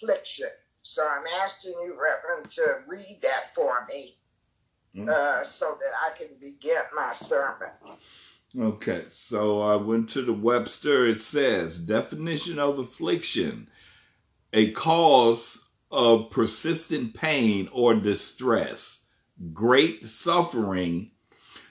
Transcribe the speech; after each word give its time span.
affliction. 0.01 0.49
So 0.83 1.07
I'm 1.07 1.25
asking 1.43 1.73
you, 1.73 1.95
Reverend, 1.95 2.51
to 2.51 2.79
read 2.87 3.21
that 3.23 3.55
for 3.55 3.87
me 3.89 4.17
uh, 5.09 5.45
so 5.45 5.79
that 5.81 5.93
I 6.03 6.17
can 6.17 6.29
begin 6.41 6.83
my 6.95 7.13
sermon. 7.13 7.69
Okay, 8.59 9.05
so 9.09 9.63
I 9.63 9.77
went 9.77 10.09
to 10.11 10.23
the 10.23 10.33
Webster. 10.33 11.07
It 11.07 11.21
says 11.21 11.79
definition 11.79 12.59
of 12.59 12.79
affliction 12.79 13.69
a 14.53 14.73
cause 14.73 15.69
of 15.93 16.31
persistent 16.31 17.15
pain 17.15 17.69
or 17.73 17.95
distress, 17.95 19.07
great 19.53 20.09
suffering, 20.09 21.13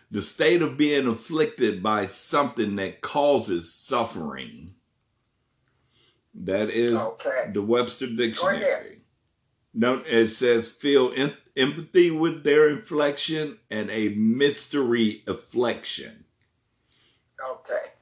the 0.10 0.22
state 0.22 0.62
of 0.62 0.78
being 0.78 1.08
afflicted 1.08 1.84
by 1.84 2.06
something 2.06 2.78
that 2.78 3.02
causes 3.02 3.74
suffering. 3.74 4.76
That 6.34 6.70
is 6.70 6.96
Okay. 6.96 7.52
the 7.54 7.62
Webster. 7.62 8.08
Dictionary. 8.08 9.02
No, 9.74 10.02
it 10.06 10.30
says 10.30 10.70
feel 10.70 11.12
em- 11.16 11.38
empathy 11.56 12.12
with 12.12 12.44
their 12.44 12.70
inflection 12.70 13.60
and 13.70 13.90
a 13.90 14.10
mystery 14.10 15.24
affliction. 15.28 16.26
Okay. 17.44 17.94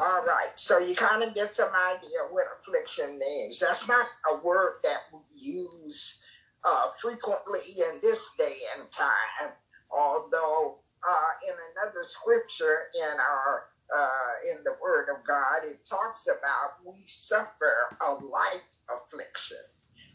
All 0.00 0.24
right. 0.24 0.50
So 0.56 0.78
you 0.78 0.94
kind 0.94 1.22
of 1.22 1.34
get 1.34 1.54
some 1.54 1.70
idea 1.74 2.18
what 2.30 2.46
affliction 2.60 3.18
means. 3.18 3.58
That's 3.58 3.88
not 3.88 4.06
a 4.32 4.36
word 4.36 4.74
that 4.84 5.02
we 5.12 5.20
use 5.36 6.20
uh, 6.64 6.90
frequently 7.00 7.60
in 7.78 8.00
this 8.00 8.30
day 8.38 8.56
and 8.78 8.88
time, 8.92 9.52
although 9.90 10.78
uh, 11.08 11.48
in 11.48 11.54
another 11.76 12.02
scripture 12.02 12.88
in 12.94 13.18
our 13.18 13.64
uh, 13.96 14.50
in 14.50 14.64
the 14.64 14.76
Word 14.82 15.08
of 15.10 15.26
God, 15.26 15.64
it 15.64 15.86
talks 15.88 16.26
about 16.26 16.84
we 16.84 17.04
suffer 17.06 17.88
a 18.00 18.12
light 18.12 18.64
affliction 18.90 19.58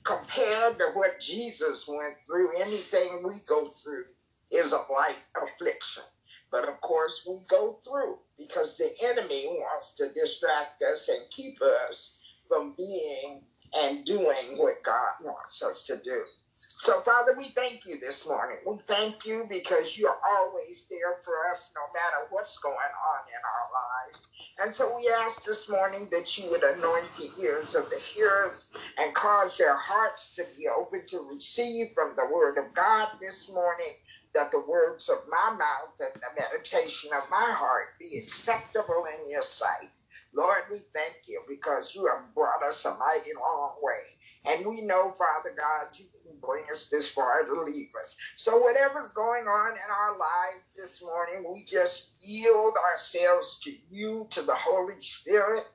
compared 0.03 0.77
to 0.79 0.85
what 0.93 1.19
Jesus 1.19 1.87
went 1.87 2.15
through. 2.27 2.57
Anything 2.61 3.23
we 3.23 3.35
go 3.47 3.67
through 3.67 4.05
is 4.51 4.73
a 4.73 4.83
light 4.91 5.23
affliction. 5.41 6.03
But 6.51 6.69
of 6.69 6.81
course, 6.81 7.25
we 7.27 7.37
go 7.49 7.79
through 7.83 8.19
because 8.37 8.77
the 8.77 8.91
enemy 9.03 9.47
wants 9.47 9.95
to 9.95 10.09
distract 10.13 10.83
us 10.83 11.09
and 11.09 11.29
keep 11.31 11.61
us 11.61 12.17
from 12.47 12.75
being 12.77 13.43
and 13.77 14.05
doing 14.05 14.57
what 14.57 14.83
God 14.83 15.13
wants 15.23 15.63
us 15.63 15.85
to 15.87 15.97
do. 16.03 16.23
So, 16.83 16.99
Father, 17.01 17.33
we 17.37 17.45
thank 17.45 17.85
you 17.85 17.97
this 18.01 18.27
morning. 18.27 18.57
We 18.67 18.77
thank 18.87 19.25
you 19.25 19.47
because 19.49 19.97
you're 19.97 20.17
always 20.37 20.85
there 20.91 21.19
for 21.23 21.33
us 21.49 21.71
no 21.77 21.81
matter 21.93 22.27
what's 22.29 22.59
going 22.59 22.75
on 22.75 23.21
in 23.29 23.41
our 23.55 23.69
lives. 24.11 24.27
And 24.59 24.75
so 24.75 24.97
we 24.97 25.09
ask 25.09 25.45
this 25.45 25.69
morning 25.69 26.09
that 26.11 26.37
you 26.37 26.49
would 26.51 26.63
anoint 26.63 27.07
the 27.15 27.29
ears 27.41 27.75
of 27.75 27.89
the 27.89 27.99
hearers 27.99 28.67
and 28.99 29.13
cause 29.15 29.57
their 29.57 29.77
hearts 29.77 30.35
to 30.35 30.45
be 30.57 30.67
open 30.67 31.03
to 31.07 31.21
receive 31.33 31.89
from 31.95 32.15
the 32.17 32.27
word 32.33 32.57
of 32.57 32.73
God 32.75 33.09
this 33.21 33.49
morning 33.49 33.93
that 34.35 34.51
the 34.51 34.61
words 34.61 35.09
of 35.09 35.19
my 35.29 35.55
mouth 35.57 35.95
and 36.01 36.13
the 36.15 36.41
meditation 36.41 37.11
of 37.15 37.29
my 37.31 37.53
heart 37.53 37.97
be 37.99 38.17
acceptable 38.17 39.05
in 39.17 39.31
your 39.31 39.43
sight. 39.43 39.89
Lord, 40.35 40.63
we 40.71 40.79
thank 40.93 41.15
you 41.29 41.43
because 41.49 41.95
you 41.95 42.07
have 42.07 42.35
brought 42.35 42.63
us 42.63 42.85
a 42.85 42.95
mighty 42.97 43.31
long 43.39 43.75
way. 43.81 44.03
And 44.45 44.65
we 44.65 44.81
know, 44.81 45.13
Father 45.13 45.55
God, 45.57 45.87
you 45.97 46.05
didn't 46.23 46.41
bring 46.41 46.65
us 46.71 46.87
this 46.87 47.09
far 47.11 47.45
to 47.45 47.63
leave 47.63 47.91
us. 47.99 48.15
So, 48.35 48.57
whatever's 48.59 49.11
going 49.11 49.45
on 49.47 49.73
in 49.73 49.91
our 49.91 50.17
life 50.17 50.63
this 50.77 51.01
morning, 51.03 51.51
we 51.53 51.65
just 51.65 52.11
yield 52.21 52.73
ourselves 52.91 53.59
to 53.63 53.73
you, 53.91 54.27
to 54.31 54.43
the 54.43 54.55
Holy 54.55 54.99
Spirit, 55.01 55.65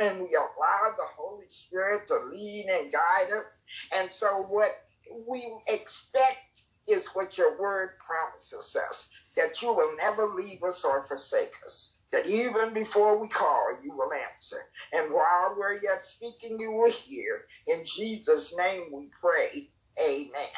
and 0.00 0.20
we 0.20 0.36
allow 0.36 0.94
the 0.96 1.06
Holy 1.16 1.48
Spirit 1.48 2.08
to 2.08 2.18
lead 2.32 2.66
and 2.70 2.92
guide 2.92 3.32
us. 3.32 3.46
And 3.92 4.12
so, 4.12 4.46
what 4.48 4.76
we 5.28 5.46
expect 5.68 6.64
is 6.88 7.08
what 7.14 7.38
your 7.38 7.58
word 7.60 7.90
promises 8.04 8.76
us 8.90 9.08
that 9.36 9.62
you 9.62 9.72
will 9.74 9.96
never 9.96 10.28
leave 10.34 10.64
us 10.64 10.84
or 10.84 11.02
forsake 11.02 11.54
us. 11.64 11.97
That 12.12 12.26
even 12.26 12.74
before 12.74 13.20
we 13.20 13.28
call, 13.28 13.68
you 13.84 13.92
will 13.96 14.12
answer. 14.12 14.64
And 14.92 15.12
while 15.12 15.54
we're 15.58 15.74
yet 15.82 16.04
speaking, 16.04 16.58
you 16.60 16.72
will 16.72 16.90
hear. 16.92 17.44
In 17.66 17.84
Jesus' 17.84 18.56
name 18.56 18.84
we 18.92 19.10
pray. 19.20 19.70
Amen. 20.02 20.52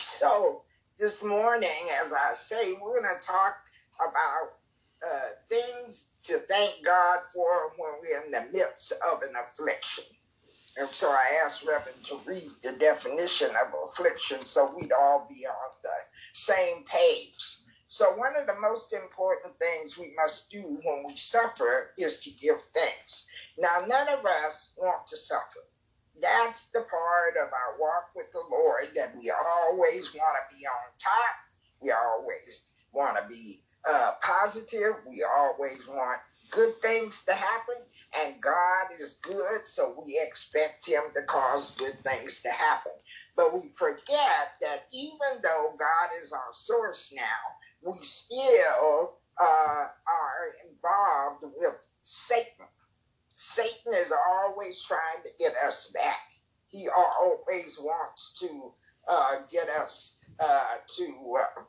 So, 0.00 0.62
this 0.98 1.24
morning, 1.24 1.70
as 2.02 2.12
I 2.12 2.32
say, 2.34 2.72
we're 2.74 3.00
going 3.00 3.14
to 3.20 3.26
talk 3.26 3.56
about 4.00 4.58
uh, 5.06 5.28
things 5.48 6.08
to 6.24 6.40
thank 6.50 6.84
God 6.84 7.20
for 7.32 7.72
when 7.76 7.92
we're 8.02 8.24
in 8.24 8.30
the 8.32 8.58
midst 8.58 8.92
of 9.12 9.22
an 9.22 9.34
affliction. 9.42 10.04
And 10.78 10.88
so 10.92 11.10
I 11.10 11.40
asked 11.44 11.66
Reverend 11.66 12.04
to 12.04 12.20
read 12.26 12.50
the 12.62 12.72
definition 12.72 13.50
of 13.50 13.74
affliction 13.84 14.44
so 14.44 14.74
we'd 14.80 14.92
all 14.92 15.26
be 15.30 15.46
on 15.46 15.70
the 15.82 15.90
same 16.32 16.84
page. 16.84 17.58
So, 17.90 18.14
one 18.16 18.36
of 18.36 18.46
the 18.46 18.60
most 18.60 18.92
important 18.92 19.58
things 19.58 19.96
we 19.96 20.12
must 20.14 20.50
do 20.50 20.60
when 20.84 21.04
we 21.08 21.16
suffer 21.16 21.92
is 21.96 22.18
to 22.20 22.30
give 22.30 22.58
thanks. 22.74 23.26
Now, 23.56 23.82
none 23.86 24.08
of 24.10 24.26
us 24.44 24.72
want 24.76 25.06
to 25.06 25.16
suffer. 25.16 25.64
That's 26.20 26.66
the 26.66 26.80
part 26.80 27.36
of 27.42 27.50
our 27.50 27.80
walk 27.80 28.10
with 28.14 28.30
the 28.32 28.42
Lord 28.50 28.90
that 28.94 29.16
we 29.18 29.32
always 29.32 30.14
want 30.14 30.36
to 30.36 30.56
be 30.56 30.66
on 30.66 30.92
top. 30.98 31.34
We 31.80 31.90
always 31.90 32.66
want 32.92 33.16
to 33.16 33.26
be 33.26 33.62
uh, 33.88 34.12
positive. 34.22 34.96
We 35.08 35.24
always 35.24 35.88
want 35.88 36.20
good 36.50 36.80
things 36.82 37.24
to 37.24 37.32
happen. 37.32 37.76
And 38.22 38.40
God 38.40 38.86
is 39.00 39.18
good, 39.22 39.66
so 39.66 40.02
we 40.04 40.20
expect 40.26 40.86
Him 40.86 41.02
to 41.14 41.22
cause 41.22 41.70
good 41.72 41.98
things 42.04 42.40
to 42.42 42.50
happen. 42.50 42.92
But 43.36 43.54
we 43.54 43.70
forget 43.74 44.56
that 44.60 44.84
even 44.92 45.40
though 45.42 45.74
God 45.78 46.10
is 46.22 46.32
our 46.32 46.52
source 46.52 47.12
now, 47.14 47.22
we 47.82 47.94
still 48.00 49.14
uh, 49.40 49.86
are 50.06 50.54
involved 50.68 51.44
with 51.56 51.86
Satan. 52.04 52.66
Satan 53.36 53.94
is 53.94 54.12
always 54.28 54.82
trying 54.82 55.22
to 55.24 55.30
get 55.38 55.54
us 55.66 55.90
back. 55.94 56.32
he 56.70 56.88
always 56.88 57.78
wants 57.78 58.34
to 58.40 58.72
uh, 59.08 59.36
get 59.50 59.68
us 59.68 60.18
uh, 60.42 60.76
to 60.96 61.36
uh, 61.40 61.62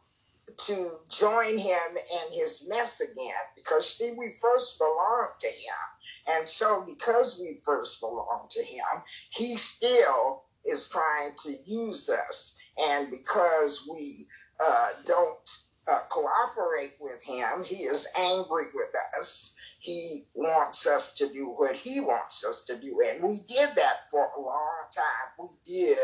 to 0.58 0.92
join 1.10 1.58
him 1.58 1.90
in 1.98 2.34
his 2.34 2.66
mess 2.68 3.00
again 3.00 3.34
because 3.56 3.90
see 3.90 4.12
we 4.12 4.30
first 4.42 4.78
belong 4.78 5.30
to 5.40 5.48
him 5.48 6.36
and 6.36 6.48
so 6.48 6.84
because 6.88 7.40
we 7.40 7.60
first 7.64 8.00
belong 8.02 8.46
to 8.50 8.62
him 8.62 9.04
he 9.30 9.56
still 9.56 10.44
is 10.66 10.90
trying 10.90 11.32
to 11.42 11.54
use 11.66 12.10
us 12.10 12.58
and 12.90 13.10
because 13.10 13.88
we 13.92 14.26
uh, 14.64 14.88
don't 15.06 15.50
uh, 15.90 16.00
cooperate 16.10 16.96
with 17.00 17.24
him. 17.24 17.64
He 17.64 17.84
is 17.84 18.08
angry 18.18 18.66
with 18.74 18.94
us. 19.18 19.56
He 19.80 20.26
wants 20.34 20.86
us 20.86 21.14
to 21.16 21.32
do 21.32 21.54
what 21.56 21.76
he 21.76 22.02
wants 22.02 22.44
us 22.44 22.64
to 22.66 22.78
do. 22.78 23.00
And 23.06 23.24
we 23.24 23.40
did 23.48 23.70
that 23.76 24.08
for 24.12 24.30
a 24.38 24.42
long 24.42 24.84
time. 24.94 25.30
We 25.40 25.48
did 25.66 25.98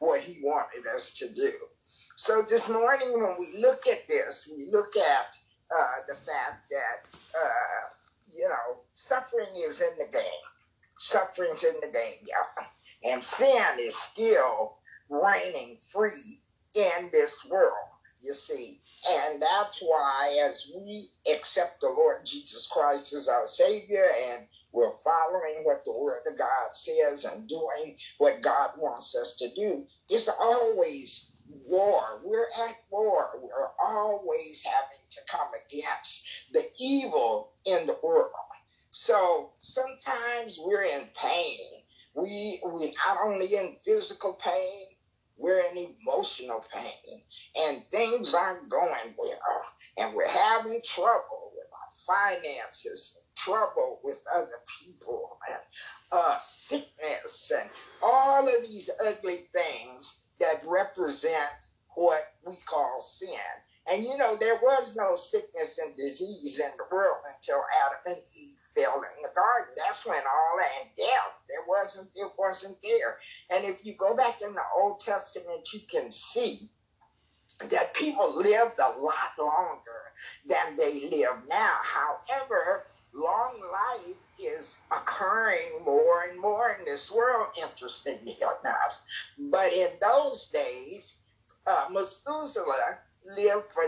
what 0.00 0.20
he 0.20 0.40
wanted 0.42 0.86
us 0.92 1.12
to 1.14 1.28
do. 1.28 1.52
So 2.16 2.42
this 2.42 2.68
morning, 2.68 3.12
when 3.12 3.36
we 3.38 3.58
look 3.60 3.86
at 3.86 4.06
this, 4.08 4.48
we 4.54 4.68
look 4.70 4.96
at 4.96 5.36
uh, 5.74 6.02
the 6.08 6.14
fact 6.14 6.68
that, 6.70 7.18
uh, 7.34 7.88
you 8.32 8.48
know, 8.48 8.80
suffering 8.92 9.48
is 9.66 9.80
in 9.80 9.96
the 9.98 10.12
game. 10.12 10.22
Suffering's 10.98 11.64
in 11.64 11.74
the 11.80 11.88
game, 11.88 12.26
yeah. 12.26 12.64
And 13.12 13.22
sin 13.22 13.62
is 13.78 13.96
still 13.96 14.76
reigning 15.08 15.78
free 15.88 16.42
in 16.74 17.10
this 17.12 17.44
world, 17.48 17.88
you 18.20 18.34
see. 18.34 18.80
And 19.08 19.42
that's 19.42 19.80
why, 19.80 20.46
as 20.48 20.66
we 20.74 21.10
accept 21.32 21.80
the 21.80 21.88
Lord 21.88 22.24
Jesus 22.24 22.66
Christ 22.66 23.12
as 23.12 23.28
our 23.28 23.48
Savior 23.48 24.06
and 24.30 24.46
we're 24.72 24.92
following 24.92 25.64
what 25.64 25.84
the 25.84 25.92
Word 25.92 26.20
of 26.30 26.38
God 26.38 26.74
says 26.74 27.24
and 27.24 27.48
doing 27.48 27.96
what 28.18 28.42
God 28.42 28.70
wants 28.78 29.16
us 29.16 29.36
to 29.36 29.52
do, 29.54 29.84
it's 30.08 30.28
always 30.28 31.32
war. 31.66 32.20
We're 32.24 32.46
at 32.68 32.76
war. 32.90 33.40
We're 33.42 33.70
always 33.82 34.62
having 34.64 35.06
to 35.10 35.20
come 35.30 35.48
against 35.66 36.26
the 36.52 36.64
evil 36.80 37.52
in 37.66 37.86
the 37.86 37.98
world. 38.02 38.30
So 38.90 39.50
sometimes 39.62 40.58
we're 40.60 40.82
in 40.82 41.06
pain. 41.20 41.58
We 42.14 42.60
we 42.66 42.92
not 43.06 43.18
only 43.22 43.46
in 43.54 43.76
physical 43.84 44.32
pain, 44.34 44.86
we're 45.40 45.60
in 45.60 45.76
emotional 46.02 46.64
pain, 46.72 47.22
and 47.56 47.82
things 47.90 48.34
aren't 48.34 48.68
going 48.68 49.14
well, 49.18 49.62
and 49.98 50.14
we're 50.14 50.28
having 50.28 50.80
trouble 50.84 51.52
with 51.54 51.66
our 51.72 52.36
finances, 52.36 53.20
trouble 53.36 54.00
with 54.04 54.20
other 54.34 54.60
people, 54.82 55.38
and 55.48 55.58
uh, 56.12 56.36
sickness, 56.38 57.52
and 57.58 57.70
all 58.02 58.46
of 58.46 58.62
these 58.62 58.90
ugly 59.06 59.48
things 59.52 60.22
that 60.38 60.62
represent 60.66 61.66
what 61.96 62.34
we 62.46 62.54
call 62.66 63.00
sin. 63.02 63.30
And 63.90 64.04
you 64.04 64.16
know, 64.18 64.36
there 64.36 64.56
was 64.62 64.94
no 64.96 65.16
sickness 65.16 65.78
and 65.78 65.96
disease 65.96 66.60
in 66.60 66.70
the 66.76 66.94
world 66.94 67.18
until 67.34 67.62
Adam 67.86 67.98
and 68.06 68.16
Eve 68.38 68.59
fell 68.74 68.96
in 68.96 69.22
the 69.22 69.30
garden. 69.34 69.74
That's 69.76 70.06
when 70.06 70.18
all 70.18 70.58
that 70.58 70.96
death, 70.96 71.40
there 71.48 71.64
wasn't, 71.68 72.08
it 72.14 72.30
wasn't 72.38 72.76
there. 72.82 73.18
And 73.50 73.64
if 73.64 73.84
you 73.84 73.94
go 73.96 74.14
back 74.14 74.42
in 74.42 74.54
the 74.54 74.62
Old 74.76 75.00
Testament, 75.00 75.68
you 75.72 75.80
can 75.90 76.10
see 76.10 76.70
that 77.68 77.94
people 77.94 78.36
lived 78.36 78.78
a 78.78 78.98
lot 79.00 79.38
longer 79.38 80.12
than 80.46 80.76
they 80.76 81.08
live 81.10 81.42
now. 81.48 81.76
However, 81.82 82.86
long 83.12 83.60
life 83.72 84.16
is 84.38 84.76
occurring 84.90 85.84
more 85.84 86.24
and 86.30 86.40
more 86.40 86.76
in 86.78 86.84
this 86.84 87.10
world, 87.10 87.48
interestingly 87.60 88.36
enough. 88.64 89.04
But 89.38 89.72
in 89.72 89.88
those 90.00 90.46
days, 90.46 91.16
uh, 91.66 91.86
Methuselah 91.90 92.98
lived 93.24 93.66
for 93.68 93.84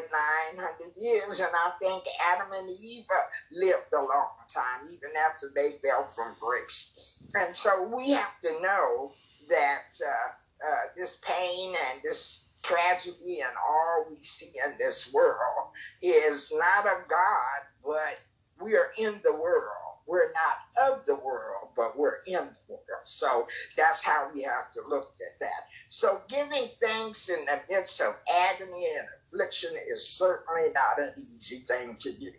900 0.56 0.92
years, 0.96 1.40
and 1.40 1.50
I 1.54 1.72
think 1.80 2.04
Adam 2.32 2.48
and 2.54 2.70
Eve 2.70 3.04
lived 3.50 3.92
a 3.94 4.00
long 4.00 4.30
time, 4.52 4.86
even 4.86 5.10
after 5.16 5.50
they 5.54 5.78
fell 5.86 6.06
from 6.06 6.36
grace. 6.40 7.18
And 7.34 7.54
so 7.54 7.82
we 7.82 8.10
have 8.10 8.38
to 8.42 8.60
know 8.60 9.12
that 9.48 9.98
uh, 10.04 10.66
uh, 10.66 10.76
this 10.96 11.18
pain 11.22 11.74
and 11.90 12.00
this 12.02 12.46
tragedy 12.62 13.40
and 13.40 13.52
all 13.68 14.06
we 14.08 14.22
see 14.22 14.52
in 14.64 14.74
this 14.78 15.12
world 15.12 15.70
is 16.00 16.52
not 16.56 16.86
of 16.86 17.08
God, 17.08 17.60
but 17.84 18.18
we 18.60 18.76
are 18.76 18.92
in 18.96 19.20
the 19.24 19.32
world. 19.32 19.78
We're 20.06 20.32
not 20.32 20.90
of 20.90 21.06
the 21.06 21.14
world, 21.14 21.70
but 21.76 21.98
we're 21.98 22.22
in 22.26 22.34
the 22.34 22.56
world. 22.68 22.82
So 23.04 23.46
that's 23.76 24.02
how 24.02 24.28
we 24.34 24.42
have 24.42 24.70
to 24.72 24.82
look 24.88 25.14
at 25.20 25.40
that. 25.40 25.68
So 25.88 26.20
giving 26.28 26.70
thanks 26.80 27.28
in 27.28 27.44
the 27.44 27.60
midst 27.70 28.00
of 28.00 28.14
agony 28.50 28.86
and 28.98 29.08
affliction 29.32 29.72
is 29.90 30.08
certainly 30.08 30.70
not 30.74 31.00
an 31.00 31.12
easy 31.36 31.58
thing 31.60 31.96
to 32.00 32.12
do. 32.12 32.32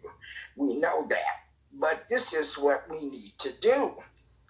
We 0.58 0.80
know 0.80 1.08
that. 1.10 1.42
But 1.74 2.04
this 2.10 2.34
is 2.34 2.58
what 2.58 2.86
we 2.90 3.10
need 3.10 3.34
to 3.40 3.52
do 3.62 3.94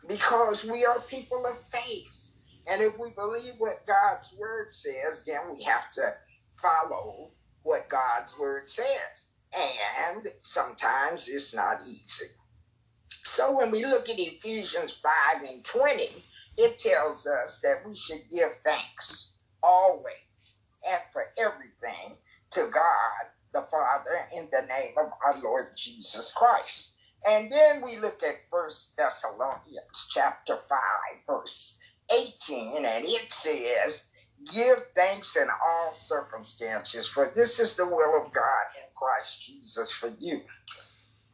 because 0.07 0.66
we 0.66 0.86
are 0.86 1.00
people 1.01 1.45
of 1.45 1.60
faith. 1.68 2.30
And 2.68 2.81
if 2.81 3.00
we 3.00 3.12
believe 3.12 3.56
what 3.60 3.88
God's 3.88 4.34
word 4.38 4.74
says, 4.74 5.24
then 5.25 5.42
we 5.56 5.63
have 5.63 5.92
to 5.92 6.16
follow 6.62 7.31
what 7.63 7.90
God's 7.90 8.38
word 8.40 8.69
says 8.69 9.28
and 9.56 10.28
sometimes 10.44 11.28
it's 11.28 11.54
not 11.54 11.81
easy. 11.88 12.28
So 13.24 13.57
when 13.57 13.72
we 13.72 13.86
look 13.86 14.10
at 14.10 14.19
Ephesians 14.19 14.94
5 14.94 15.44
and 15.50 15.63
20, 15.63 16.10
it 16.57 16.80
tells 16.80 17.28
us 17.28 17.60
that 17.63 17.88
we 17.88 17.95
should 17.95 18.24
give 18.31 18.54
thanks 18.66 19.38
always 19.63 20.13
and 20.90 21.01
for 21.12 21.25
everything 21.40 22.18
to 22.53 22.69
God 22.71 23.27
the 23.53 23.61
Father 23.63 24.27
in 24.35 24.50
the 24.51 24.67
name 24.67 24.94
of 24.97 25.11
our 25.25 25.41
Lord 25.41 25.69
Jesus 25.77 26.33
Christ. 26.35 26.94
And 27.27 27.51
then 27.51 27.81
we 27.83 27.97
look 28.00 28.23
at 28.23 28.47
First 28.50 28.97
Thessalonians 28.97 30.07
chapter 30.11 30.57
5, 30.57 30.79
verse 31.27 31.77
18, 32.13 32.85
and 32.85 33.05
it 33.05 33.31
says, 33.31 34.05
Give 34.53 34.77
thanks 34.95 35.35
in 35.38 35.47
all 35.50 35.94
circumstances, 35.94 37.07
for 37.07 37.31
this 37.35 37.59
is 37.59 37.75
the 37.75 37.85
will 37.85 38.17
of 38.25 38.33
God 38.33 38.65
in 38.77 38.89
Christ 38.95 39.45
Jesus 39.45 39.91
for 39.91 40.13
you. 40.19 40.41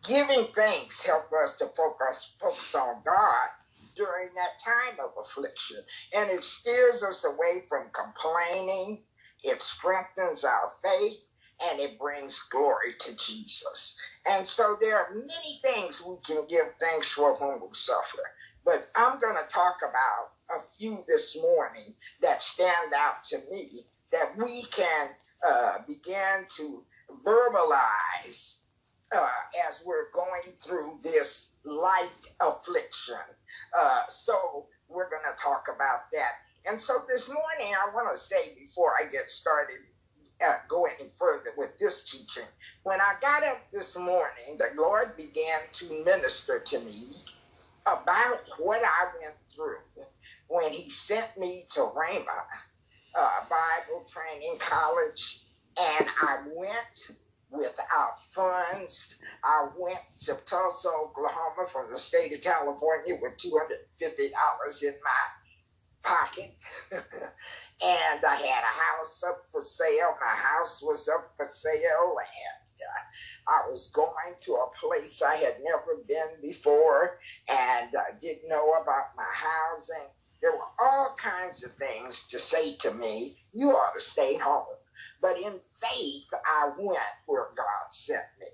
Giving 0.08 0.48
thanks 0.56 1.04
help 1.06 1.26
us 1.44 1.56
to 1.58 1.68
focus 1.76 2.34
focus 2.40 2.76
on 2.76 3.02
God 3.06 3.50
during 3.96 4.30
that 4.36 4.60
time 4.64 4.98
of 5.04 5.12
affliction, 5.22 5.80
and 6.16 6.30
it 6.30 6.44
steers 6.44 7.04
us 7.04 7.26
away 7.26 7.64
from 7.68 7.88
complaining. 7.94 9.04
It 9.44 9.62
strengthens 9.62 10.44
our 10.44 10.70
faith, 10.84 11.20
and 11.62 11.80
it 11.80 12.00
brings 12.00 12.40
glory 12.52 12.94
to 13.00 13.16
Jesus. 13.16 13.98
And 14.28 14.46
so 14.46 14.78
there 14.80 14.98
are 14.98 15.14
many 15.14 15.60
things 15.64 16.02
we 16.02 16.16
can 16.26 16.46
give 16.48 16.74
thanks 16.80 17.10
for 17.10 17.36
when 17.36 17.60
we 17.62 17.68
suffer. 17.74 18.20
But 18.66 18.90
I'm 18.96 19.18
going 19.20 19.36
to 19.36 19.54
talk 19.54 19.78
about 19.82 20.32
a 20.56 20.62
few 20.78 21.04
this 21.08 21.38
morning 21.42 21.94
that 22.22 22.42
stand 22.42 22.94
out 22.96 23.24
to 23.26 23.40
me 23.52 23.82
that 24.12 24.36
we 24.38 24.64
can 24.64 25.10
uh, 25.48 25.78
begin 25.88 26.46
to 26.58 26.84
verbalize 27.26 28.58
uh, 29.16 29.28
as 29.70 29.80
we're 29.86 30.12
going 30.14 30.54
through 30.56 31.00
this 31.04 31.54
light 31.66 32.32
affliction. 32.42 33.16
Uh, 33.80 34.02
so 34.10 34.68
we're 34.88 35.10
going 35.10 35.24
to 35.24 35.42
talk 35.42 35.68
about 35.74 36.12
that. 36.14 36.34
And 36.68 36.80
so 36.80 37.04
this 37.08 37.28
morning, 37.30 37.74
I 37.76 37.94
want 37.94 38.14
to 38.16 38.20
say 38.20 38.54
before 38.60 38.94
I 39.00 39.10
get 39.10 39.30
started, 39.30 39.78
uh, 40.46 40.56
go 40.68 40.86
any 40.86 41.10
further 41.18 41.52
with 41.58 41.78
this 41.80 42.04
teaching. 42.04 42.48
When 42.84 43.02
I 43.02 43.16
got 43.22 43.44
up 43.44 43.60
this 43.72 43.98
morning, 43.98 44.58
the 44.58 44.70
Lord 44.82 45.18
began 45.18 45.62
to 45.74 46.04
minister 46.06 46.60
to 46.60 46.80
me 46.80 47.08
about 47.86 48.42
what 48.60 48.82
I 48.84 49.08
went 49.22 49.36
through 49.54 49.78
when 50.48 50.72
he 50.72 50.90
sent 50.90 51.38
me 51.38 51.64
to 51.76 51.82
Rhema 51.82 52.44
uh, 53.18 53.30
Bible 53.50 54.06
Training 54.10 54.58
College, 54.60 55.44
and 55.80 56.08
I 56.22 56.40
went 56.56 57.18
without 57.50 58.20
funds. 58.30 59.18
I 59.44 59.68
went 59.78 60.00
to 60.22 60.38
Tulsa, 60.46 60.90
Oklahoma 60.90 61.68
from 61.72 61.90
the 61.92 61.98
state 61.98 62.34
of 62.34 62.42
California 62.42 63.18
with 63.22 63.38
$250 63.38 64.84
in 64.84 64.94
my 65.04 65.26
pocket. 66.04 66.56
and 66.92 68.26
I 68.26 68.36
had 68.36 68.64
a 68.64 68.98
house 68.98 69.24
up 69.28 69.44
for 69.52 69.62
sale. 69.62 70.16
My 70.20 70.36
house 70.36 70.82
was 70.82 71.08
up 71.10 71.34
for 71.38 71.48
sale, 71.50 72.16
and 72.18 72.82
uh, 72.82 73.52
I 73.52 73.70
was 73.70 73.92
going 73.94 74.36
to 74.42 74.54
a 74.54 74.72
place 74.80 75.22
I 75.22 75.36
had 75.36 75.56
never 75.64 76.02
been 76.08 76.42
before 76.42 77.20
and 77.50 77.94
uh, 77.96 78.04
didn't 78.22 78.50
know 78.50 78.74
about 78.82 79.16
my 79.18 79.24
housing. 79.34 80.10
There 80.42 80.52
were 80.52 80.72
all 80.80 81.16
kinds 81.18 81.64
of 81.64 81.74
things 81.74 82.26
to 82.28 82.40
say 82.40 82.76
to 82.78 82.94
me, 82.94 83.38
you 83.54 83.72
ought 83.72 83.94
to 83.94 84.00
stay 84.00 84.38
home. 84.38 84.66
But 85.22 85.38
in 85.38 85.60
faith, 85.74 86.30
I 86.46 86.72
went 86.78 87.00
where 87.26 87.48
God 87.56 87.92
sent 87.92 88.24
me. 88.40 88.48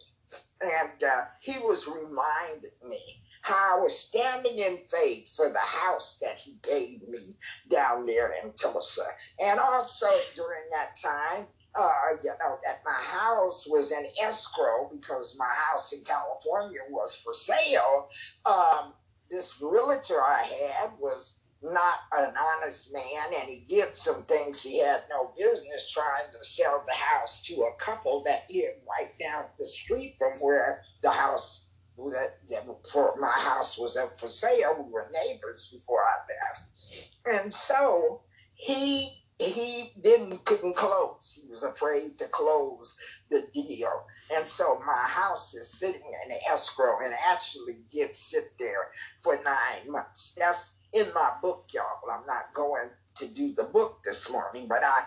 And 0.61 1.03
uh, 1.03 1.25
he 1.41 1.59
was 1.59 1.87
reminding 1.87 2.71
me 2.89 3.21
how 3.45 3.77
I 3.77 3.79
was 3.79 3.97
standing 3.97 4.57
in 4.57 4.79
faith 4.87 5.31
for 5.35 5.49
the 5.49 5.59
house 5.59 6.17
that 6.21 6.39
he 6.39 6.57
gave 6.63 7.07
me 7.07 7.37
down 7.69 8.07
there 8.07 8.33
in 8.43 8.51
Tulsa. 8.53 9.05
And 9.39 9.59
also 9.59 10.07
during 10.33 10.63
that 10.71 10.95
time, 11.03 11.45
uh, 11.77 12.15
you 12.23 12.31
know, 12.39 12.57
that 12.63 12.81
my 12.83 12.91
house 12.93 13.67
was 13.69 13.91
in 13.91 14.03
escrow 14.23 14.89
because 14.91 15.35
my 15.37 15.45
house 15.45 15.93
in 15.93 16.03
California 16.03 16.79
was 16.89 17.15
for 17.15 17.33
sale. 17.33 18.07
Um, 18.47 18.93
this 19.29 19.61
realtor 19.61 20.23
I 20.23 20.41
had 20.41 20.91
was 20.99 21.37
not 21.61 21.99
an 22.13 22.33
honest 22.37 22.91
man, 22.93 23.39
and 23.39 23.49
he 23.49 23.65
did 23.67 23.95
some 23.95 24.23
things 24.23 24.63
he 24.63 24.79
had 24.79 25.03
no 25.09 25.31
business 25.37 25.91
trying 25.91 26.31
to 26.31 26.43
sell 26.43 26.83
the 26.87 26.93
house 26.93 27.43
to 27.43 27.53
a 27.55 27.75
couple 27.79 28.23
that 28.23 28.49
lived 28.51 28.81
right 28.87 29.11
down 29.19 29.45
the 29.59 29.67
street 29.67 30.15
from 30.17 30.33
where 30.39 30.81
the 31.03 31.11
house 31.11 31.64
that, 31.97 32.47
that 32.49 32.65
for 32.91 33.15
my 33.19 33.31
house 33.31 33.77
was 33.77 33.97
up 33.97 34.19
for 34.19 34.29
sale. 34.29 34.75
We 34.85 34.91
were 34.91 35.11
neighbors 35.13 35.69
before 35.73 36.01
I 36.03 36.17
left, 36.51 37.09
and 37.25 37.51
so 37.51 38.21
he 38.53 39.23
he 39.39 39.91
didn't 40.01 40.45
couldn't 40.45 40.75
close. 40.75 41.39
He 41.41 41.49
was 41.49 41.63
afraid 41.63 42.17
to 42.19 42.27
close 42.29 42.95
the 43.29 43.43
deal, 43.53 44.05
and 44.33 44.47
so 44.47 44.79
my 44.85 45.07
house 45.07 45.53
is 45.53 45.77
sitting 45.77 46.11
in 46.25 46.37
escrow, 46.51 46.99
and 47.03 47.13
actually 47.27 47.85
did 47.91 48.15
sit 48.15 48.53
there 48.59 48.91
for 49.21 49.35
nine 49.43 49.91
months. 49.91 50.35
That's 50.37 50.77
in 50.93 51.07
my 51.13 51.33
book, 51.41 51.69
y'all. 51.73 51.83
I'm 52.11 52.25
not 52.25 52.53
going 52.53 52.89
to 53.17 53.27
do 53.27 53.53
the 53.53 53.65
book 53.65 53.99
this 54.03 54.31
morning, 54.31 54.67
but 54.67 54.83
I 54.83 55.03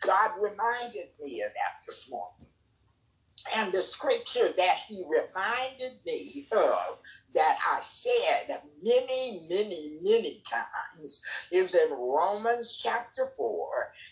God 0.00 0.32
reminded 0.40 1.10
me 1.20 1.42
of 1.42 1.52
that 1.52 1.86
this 1.86 2.10
morning. 2.10 2.47
And 3.56 3.72
the 3.72 3.82
scripture 3.82 4.50
that 4.56 4.78
he 4.88 5.04
reminded 5.08 6.00
me 6.06 6.48
of 6.52 6.98
that 7.34 7.58
I 7.66 7.80
said 7.80 8.60
many, 8.82 9.46
many, 9.48 9.98
many 10.02 10.42
times 10.48 11.22
is 11.52 11.74
in 11.74 11.90
Romans 11.92 12.78
chapter 12.82 13.26
4, 13.36 13.68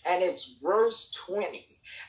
and 0.07 0.23
it's 0.23 0.57
verse 0.63 1.13
20. 1.27 1.67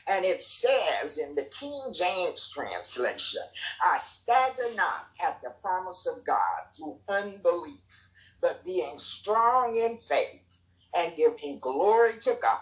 And 0.08 0.24
it 0.24 0.42
says 0.42 1.18
in 1.18 1.34
the 1.34 1.48
King 1.58 1.92
James 1.94 2.50
translation, 2.54 3.42
I 3.84 3.98
stagger 3.98 4.74
not 4.74 5.08
at 5.24 5.40
the 5.42 5.50
promise 5.62 6.06
of 6.06 6.24
God 6.24 6.38
through 6.76 6.98
unbelief, 7.08 8.08
but 8.40 8.64
being 8.64 8.98
strong 8.98 9.76
in 9.76 9.98
faith 10.08 10.60
and 10.96 11.16
giving 11.16 11.58
glory 11.60 12.12
to 12.20 12.36
God 12.42 12.60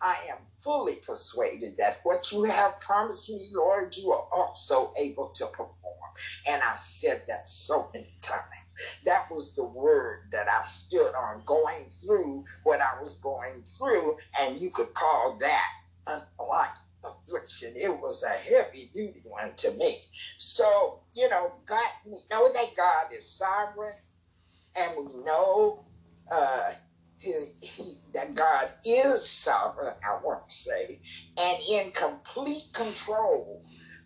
I 0.00 0.16
am 0.30 0.38
fully 0.52 0.96
persuaded 1.06 1.76
that 1.78 2.00
what 2.04 2.30
you 2.32 2.44
have 2.44 2.80
promised 2.80 3.30
me, 3.30 3.48
Lord, 3.52 3.96
you 3.96 4.12
are 4.12 4.28
also 4.32 4.92
able 4.98 5.28
to 5.30 5.46
perform. 5.46 5.94
And 6.46 6.62
I 6.62 6.72
said 6.72 7.22
that 7.28 7.48
so 7.48 7.90
many 7.94 8.14
times. 8.20 8.74
That 9.04 9.28
was 9.30 9.54
the 9.54 9.64
word 9.64 10.28
that 10.32 10.48
I 10.48 10.62
stood 10.62 11.14
on 11.14 11.42
going 11.46 11.90
through 11.90 12.44
what 12.64 12.80
I 12.80 13.00
was 13.00 13.16
going 13.16 13.62
through, 13.64 14.16
and 14.40 14.58
you 14.58 14.70
could 14.70 14.92
call 14.94 15.36
that 15.40 15.70
a 16.06 16.22
light 16.42 16.74
affliction. 17.04 17.74
It 17.76 17.90
was 17.90 18.22
a 18.22 18.28
heavy 18.30 18.90
duty 18.94 19.22
one 19.24 19.54
to 19.56 19.70
me. 19.72 19.98
So, 20.38 21.00
you 21.14 21.28
know, 21.28 21.52
God, 21.66 21.90
we 22.06 22.18
know 22.30 22.52
that 22.52 22.76
God 22.76 23.06
is 23.12 23.28
sovereign, 23.28 23.94
and 24.76 24.92
we 24.98 25.24
know 25.24 25.84
uh, 26.32 26.72
he, 27.18 27.94
that 28.14 28.34
God 28.34 28.68
is 28.84 29.28
sovereign, 29.28 29.94
I 30.04 30.18
want 30.24 30.48
to 30.48 30.54
say, 30.54 31.00
and 31.40 31.58
in 31.70 31.92
complete 31.92 32.64
control 32.74 33.62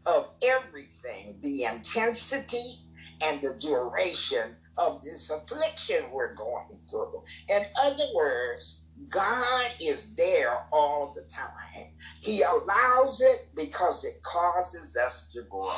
of 0.07 0.31
everything, 0.45 1.39
the 1.43 1.65
intensity 1.65 2.81
and 3.23 3.43
the 3.43 3.57
duration 3.61 4.57
of 4.79 5.03
this 5.03 5.31
affliction 5.31 6.05
we're 6.13 6.35
going 6.35 6.81
through. 6.91 7.23
In 7.49 7.63
other 7.85 8.05
words, 8.15 8.87
God 9.11 9.71
is 9.83 10.15
there 10.15 10.67
all 10.73 11.15
the 11.15 11.23
time. 11.35 11.89
He 12.21 12.43
allows 12.43 13.21
it 13.21 13.49
because 13.57 14.05
it 14.05 14.23
causes 14.23 14.97
us 14.97 15.31
to 15.35 15.43
grow. 15.51 15.73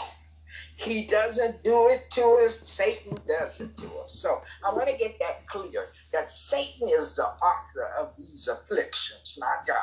He 0.80 1.06
doesn't 1.06 1.64
do 1.64 1.88
it 1.90 2.10
to 2.12 2.40
us, 2.44 2.60
Satan 2.68 3.14
does 3.28 3.60
it 3.60 3.76
to 3.78 3.86
us. 4.04 4.14
So 4.14 4.42
I 4.66 4.74
want 4.74 4.88
to 4.90 4.96
get 4.96 5.18
that 5.20 5.46
clear 5.48 5.88
that 6.12 6.28
Satan 6.28 6.88
is 6.90 7.16
the 7.16 7.24
author 7.26 7.90
of 8.00 8.12
these 8.18 8.48
afflictions, 8.48 9.38
not 9.40 9.66
God. 9.66 9.76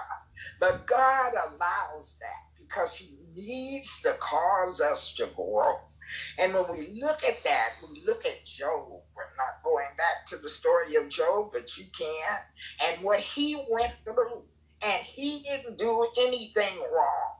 But 0.60 0.88
God 0.88 1.34
allows 1.34 2.18
that 2.22 2.60
because 2.60 2.96
he 2.96 3.18
needs 3.36 4.02
to 4.02 4.16
cause 4.20 4.82
us 4.82 5.14
to 5.18 5.28
grow. 5.36 5.78
And 6.40 6.54
when 6.54 6.66
we 6.70 7.00
look 7.02 7.24
at 7.24 7.44
that, 7.46 7.70
we 7.90 8.04
look 8.06 8.26
at 8.26 8.46
Job. 8.46 8.90
We're 9.16 9.36
not 9.38 9.64
going 9.64 9.88
back 9.98 10.26
to 10.30 10.38
the 10.38 10.50
story 10.50 10.96
of 10.96 11.10
Job, 11.10 11.52
but 11.54 11.78
you 11.78 11.86
can. 11.98 12.40
And 12.86 13.04
what 13.04 13.22
he 13.22 13.62
went 13.70 13.94
through. 14.06 14.44
And 14.84 15.06
he 15.06 15.42
didn't 15.44 15.78
do 15.80 16.08
anything 16.20 16.80
wrong. 16.94 17.37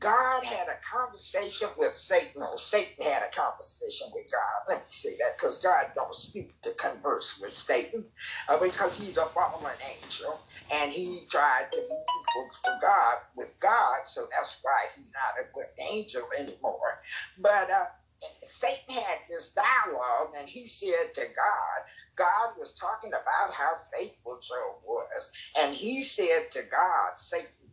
God 0.00 0.44
had 0.44 0.68
a 0.68 0.76
conversation 0.96 1.68
with 1.78 1.94
Satan, 1.94 2.42
or 2.42 2.58
Satan 2.58 3.04
had 3.04 3.22
a 3.22 3.30
conversation 3.36 4.08
with 4.14 4.26
God. 4.32 4.68
Let 4.68 4.78
me 4.80 4.84
say 4.90 5.10
that 5.20 5.38
because 5.38 5.58
God 5.58 5.86
don't 5.94 6.14
speak 6.14 6.60
to 6.62 6.72
converse 6.72 7.38
with 7.42 7.52
Satan 7.52 8.04
uh, 8.48 8.58
because 8.58 9.00
he's 9.00 9.18
a 9.18 9.26
fallen 9.26 9.72
angel 10.04 10.40
and 10.72 10.92
he 10.92 11.22
tried 11.30 11.66
to 11.72 11.78
be 11.78 11.84
equal 11.84 12.50
to 12.64 12.78
God 12.82 13.16
with 13.36 13.50
God, 13.60 14.00
so 14.04 14.28
that's 14.30 14.58
why 14.62 14.86
he's 14.96 15.12
not 15.12 15.44
a 15.44 15.52
good 15.54 15.68
angel 15.92 16.24
anymore. 16.38 17.00
But 17.38 17.70
uh, 17.70 17.86
Satan 18.42 18.94
had 18.94 19.20
this 19.30 19.52
dialogue 19.52 20.34
and 20.38 20.48
he 20.48 20.66
said 20.66 21.14
to 21.14 21.22
God, 21.22 21.78
God 22.16 22.54
was 22.58 22.74
talking 22.74 23.12
about 23.12 23.54
how 23.54 23.74
faithful 23.96 24.40
Job 24.42 24.82
was, 24.84 25.30
and 25.58 25.74
he 25.74 26.02
said 26.02 26.50
to 26.52 26.62
God, 26.70 27.18
Satan 27.18 27.67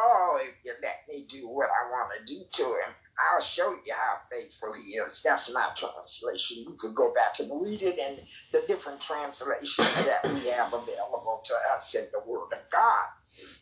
Oh, 0.00 0.38
if 0.42 0.54
you 0.64 0.72
let 0.82 1.00
me 1.08 1.26
do 1.28 1.48
what 1.48 1.68
I 1.68 1.90
want 1.90 2.10
to 2.18 2.32
do 2.32 2.42
to 2.50 2.64
him, 2.64 2.94
I'll 3.18 3.40
show 3.40 3.70
you 3.84 3.92
how 3.92 4.18
faithful 4.30 4.72
he 4.74 4.92
is. 4.92 5.22
That's 5.22 5.52
my 5.52 5.70
translation. 5.74 6.58
You 6.58 6.76
can 6.80 6.94
go 6.94 7.12
back 7.12 7.40
and 7.40 7.50
read 7.60 7.82
it 7.82 7.98
in 7.98 8.18
the 8.52 8.64
different 8.68 9.00
translations 9.00 10.04
that 10.04 10.24
we 10.24 10.48
have 10.50 10.72
available 10.72 11.42
to 11.44 11.54
us 11.74 11.94
in 11.94 12.06
the 12.12 12.20
Word 12.24 12.52
of 12.52 12.62
God. 12.70 13.06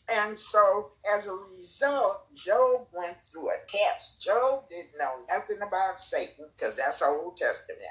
And 0.09 0.39
so, 0.39 0.93
as 1.11 1.27
a 1.27 1.33
result, 1.33 2.35
Job 2.35 2.89
went 2.93 3.17
through 3.27 3.49
a 3.49 3.57
test. 3.67 4.21
Job 4.21 4.69
didn't 4.69 4.99
know 4.99 5.15
nothing 5.29 5.59
about 5.67 5.99
Satan 5.99 6.47
because 6.57 6.77
that's 6.77 7.01
Old 7.03 7.37
Testament. 7.37 7.83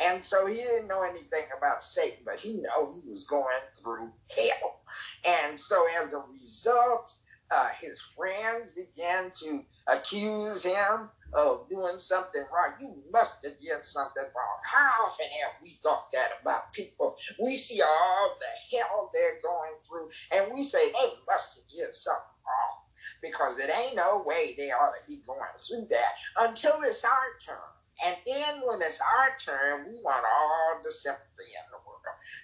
And 0.00 0.22
so 0.22 0.46
he 0.46 0.56
didn't 0.56 0.88
know 0.88 1.02
anything 1.02 1.44
about 1.56 1.82
Satan, 1.82 2.20
but 2.24 2.40
he 2.40 2.58
knew 2.58 3.02
he 3.02 3.08
was 3.10 3.24
going 3.24 3.46
through 3.80 4.10
hell. 4.34 4.80
And 5.26 5.58
so 5.58 5.86
as 6.02 6.14
a 6.14 6.22
result, 6.32 7.12
uh, 7.50 7.68
his 7.80 8.00
friends 8.00 8.72
began 8.72 9.30
to 9.42 9.64
accuse 9.86 10.62
him 10.62 11.10
of 11.34 11.68
doing 11.68 11.98
something 11.98 12.44
wrong. 12.52 12.74
You 12.80 13.02
must 13.12 13.44
have 13.44 13.54
done 13.60 13.82
something 13.82 14.22
wrong. 14.22 14.58
How 14.64 15.04
often 15.04 15.26
have 15.42 15.52
we 15.62 15.78
thought 15.82 16.10
that 16.12 16.30
about 16.42 16.72
people? 16.72 17.16
We 17.42 17.54
see 17.54 17.80
all 17.82 18.36
the 18.40 18.76
hell 18.78 19.10
they're 19.12 19.40
going 19.42 19.74
through, 19.86 20.08
and 20.32 20.52
we 20.54 20.64
say 20.64 20.90
they 20.90 21.10
must 21.28 21.56
have 21.56 21.78
done 21.78 21.92
something 21.92 22.22
wrong 22.46 22.76
because 23.22 23.58
it 23.58 23.70
ain't 23.70 23.96
no 23.96 24.24
way 24.26 24.54
they 24.56 24.70
ought 24.70 24.92
to 24.92 25.06
be 25.06 25.22
going 25.26 25.40
through 25.60 25.86
that 25.90 26.48
until 26.48 26.82
it's 26.82 27.04
our 27.04 27.38
turn. 27.44 27.56
And 28.04 28.16
then 28.26 28.60
when 28.64 28.82
it's 28.82 29.00
our 29.00 29.36
turn, 29.42 29.86
we 29.88 30.00
want 30.02 30.24
all 30.24 30.80
the 30.84 30.90
sympathy 30.90 31.48
in 31.48 31.70
the 31.70 31.78
world. 31.86 31.96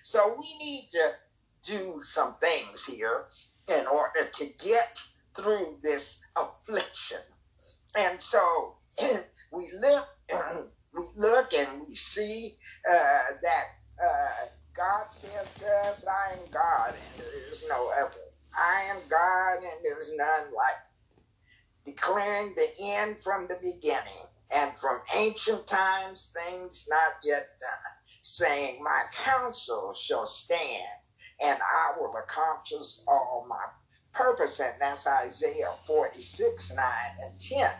So 0.02 0.36
we 0.38 0.58
need 0.58 0.88
to 0.92 1.12
do 1.62 2.00
some 2.02 2.34
things 2.40 2.84
here 2.84 3.26
in 3.68 3.86
order 3.86 4.28
to 4.32 4.46
get 4.58 4.98
through 5.36 5.78
this 5.82 6.20
affliction. 6.36 7.18
And 7.96 8.22
so 8.22 8.76
we 9.52 9.70
look, 9.80 10.06
we 10.94 11.04
look 11.16 11.54
and 11.54 11.82
we 11.82 11.94
see 11.94 12.58
uh, 12.90 13.34
that 13.42 13.66
uh, 14.02 14.46
God 14.76 15.10
says 15.10 15.54
to 15.58 15.66
us, 15.90 16.06
I 16.08 16.34
am 16.34 16.46
God 16.52 16.94
and 16.94 17.18
there 17.18 17.50
is 17.50 17.66
no 17.68 17.90
other. 18.00 18.16
I 18.56 18.88
am 18.90 19.02
God 19.10 19.56
and 19.56 19.84
there 19.84 19.98
is 19.98 20.14
none 20.16 20.44
like 20.54 20.76
me. 21.16 21.92
Declaring 21.94 22.54
the 22.56 22.68
end 22.82 23.22
from 23.24 23.48
the 23.48 23.58
beginning 23.62 24.26
and 24.54 24.78
from 24.78 25.00
ancient 25.16 25.66
times 25.66 26.32
things 26.46 26.86
not 26.90 27.14
yet 27.24 27.48
done, 27.60 27.94
saying, 28.22 28.82
My 28.84 29.04
counsel 29.24 29.94
shall 29.94 30.26
stand 30.26 30.88
and 31.44 31.58
I 31.60 31.92
will 31.98 32.14
accomplish 32.16 33.00
all 33.06 33.46
my 33.48 33.64
purpose. 34.12 34.60
And 34.60 34.74
that's 34.80 35.06
Isaiah 35.06 35.74
46, 35.84 36.72
9 36.74 36.86
and 37.24 37.40
10. 37.40 37.70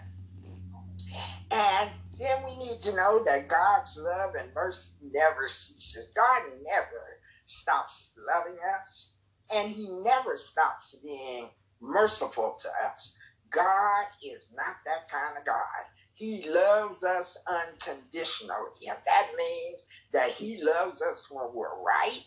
And 1.53 1.91
then 2.19 2.43
we 2.45 2.57
need 2.57 2.81
to 2.83 2.97
know 2.97 3.23
that 3.25 3.49
God's 3.49 3.99
love 3.99 4.35
and 4.39 4.53
mercy 4.55 4.93
never 5.13 5.49
ceases. 5.49 6.09
God 6.15 6.43
never 6.65 7.21
stops 7.45 8.13
loving 8.35 8.59
us, 8.81 9.17
and 9.55 9.71
He 9.71 9.87
never 10.05 10.37
stops 10.37 10.97
being 11.05 11.51
merciful 11.81 12.57
to 12.59 12.69
us. 12.87 13.17
God 13.51 14.07
is 14.25 14.47
not 14.55 14.77
that 14.87 15.09
kind 15.11 15.37
of 15.37 15.45
God. 15.45 15.85
He 16.15 16.49
loves 16.49 17.05
us 17.05 17.37
unconditionally. 17.49 18.87
And 18.89 18.99
that 19.07 19.29
means 19.37 19.85
that 20.13 20.31
He 20.31 20.63
loves 20.63 21.03
us 21.03 21.27
when 21.31 21.47
we're 21.53 21.83
right 21.83 22.23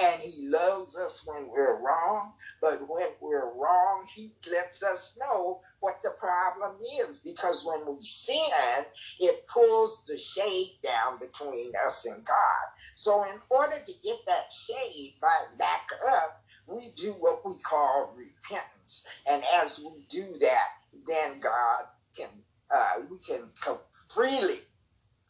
and 0.00 0.22
he 0.22 0.48
loves 0.48 0.96
us 0.96 1.22
when 1.26 1.48
we're 1.50 1.80
wrong. 1.82 2.32
But 2.62 2.80
when 2.88 3.08
we're 3.20 3.54
wrong, 3.54 4.06
he 4.14 4.32
lets 4.52 4.82
us 4.82 5.16
know 5.20 5.60
what 5.80 6.00
the 6.02 6.10
problem 6.18 6.76
is 7.08 7.18
because 7.18 7.64
when 7.64 7.86
we 7.86 8.02
sin, 8.02 8.36
it 9.20 9.46
pulls 9.48 10.04
the 10.06 10.18
shade 10.18 10.78
down 10.82 11.18
between 11.20 11.72
us 11.86 12.06
and 12.06 12.24
God. 12.24 12.66
So, 12.94 13.24
in 13.24 13.40
order 13.50 13.76
to 13.84 13.92
get 14.04 14.18
that 14.26 14.52
shade 14.52 15.16
back 15.58 15.88
up, 16.12 16.42
we 16.66 16.90
do 16.96 17.12
what 17.12 17.46
we 17.46 17.54
call 17.58 18.14
repentance. 18.16 19.06
And 19.28 19.42
as 19.62 19.80
we 19.80 20.04
do 20.08 20.36
that, 20.40 20.68
then 21.06 21.40
God 21.40 21.84
can, 22.16 22.28
uh, 22.74 23.02
we 23.10 23.18
can 23.18 23.50
freely 24.14 24.60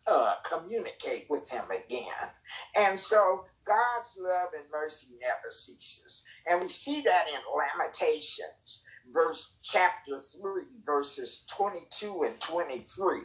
uh, 0.08 0.34
communicate 0.48 1.26
with 1.30 1.50
him 1.50 1.64
again. 1.70 2.30
And 2.78 3.00
so 3.00 3.46
God's 3.68 4.18
love 4.20 4.50
and 4.56 4.64
mercy 4.72 5.08
never 5.22 5.50
ceases. 5.50 6.24
And 6.48 6.62
we 6.62 6.68
see 6.68 7.02
that 7.02 7.28
in 7.28 7.40
Lamentations, 7.56 8.84
verse 9.12 9.56
chapter 9.62 10.18
3, 10.18 10.62
verses 10.86 11.44
22 11.56 12.24
and 12.26 12.40
23. 12.40 13.20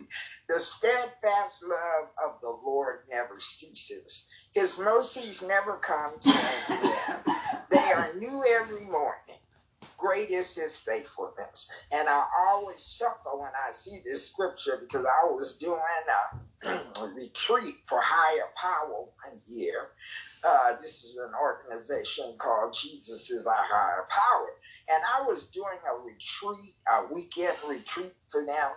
The 0.50 0.60
steadfast 0.60 1.64
love 1.64 2.10
of 2.24 2.42
the 2.42 2.50
Lord 2.66 3.02
never 3.12 3.40
ceases. 3.40 4.28
His 4.54 4.80
mercies 4.80 5.44
never 5.48 5.78
come 5.78 6.20
to 6.20 6.30
an 6.30 6.82
end. 7.08 7.20
They 7.72 7.94
are 7.94 8.14
new 8.20 8.44
every 8.50 8.86
morning. 8.86 9.38
Great 9.98 10.32
is 10.32 10.56
his 10.56 10.78
faithfulness. 10.78 11.72
And 11.92 12.10
I 12.10 12.26
always 12.50 12.96
chuckle 13.00 13.40
when 13.40 13.52
I 13.68 13.72
see 13.72 14.02
this 14.06 14.30
scripture 14.30 14.78
because 14.82 15.06
I 15.06 15.32
was 15.32 15.58
doing 15.58 15.80
a, 16.66 16.70
a 17.02 17.08
retreat 17.16 17.76
for 17.86 18.02
higher 18.02 18.50
power 18.58 19.06
one 19.24 19.42
year. 19.48 19.90
Uh, 20.44 20.74
this 20.82 21.04
is 21.04 21.18
an 21.18 21.32
organization 21.42 22.36
called 22.38 22.74
Jesus 22.74 23.30
is 23.32 23.48
Our 23.48 23.56
Higher 23.56 24.08
Power. 24.10 24.50
And 24.90 25.02
I 25.04 25.22
was 25.26 25.46
doing 25.48 25.80
a 25.90 25.96
retreat, 26.04 26.74
a 26.92 27.14
weekend 27.14 27.56
retreat 27.68 28.14
for 28.30 28.46
them. 28.46 28.72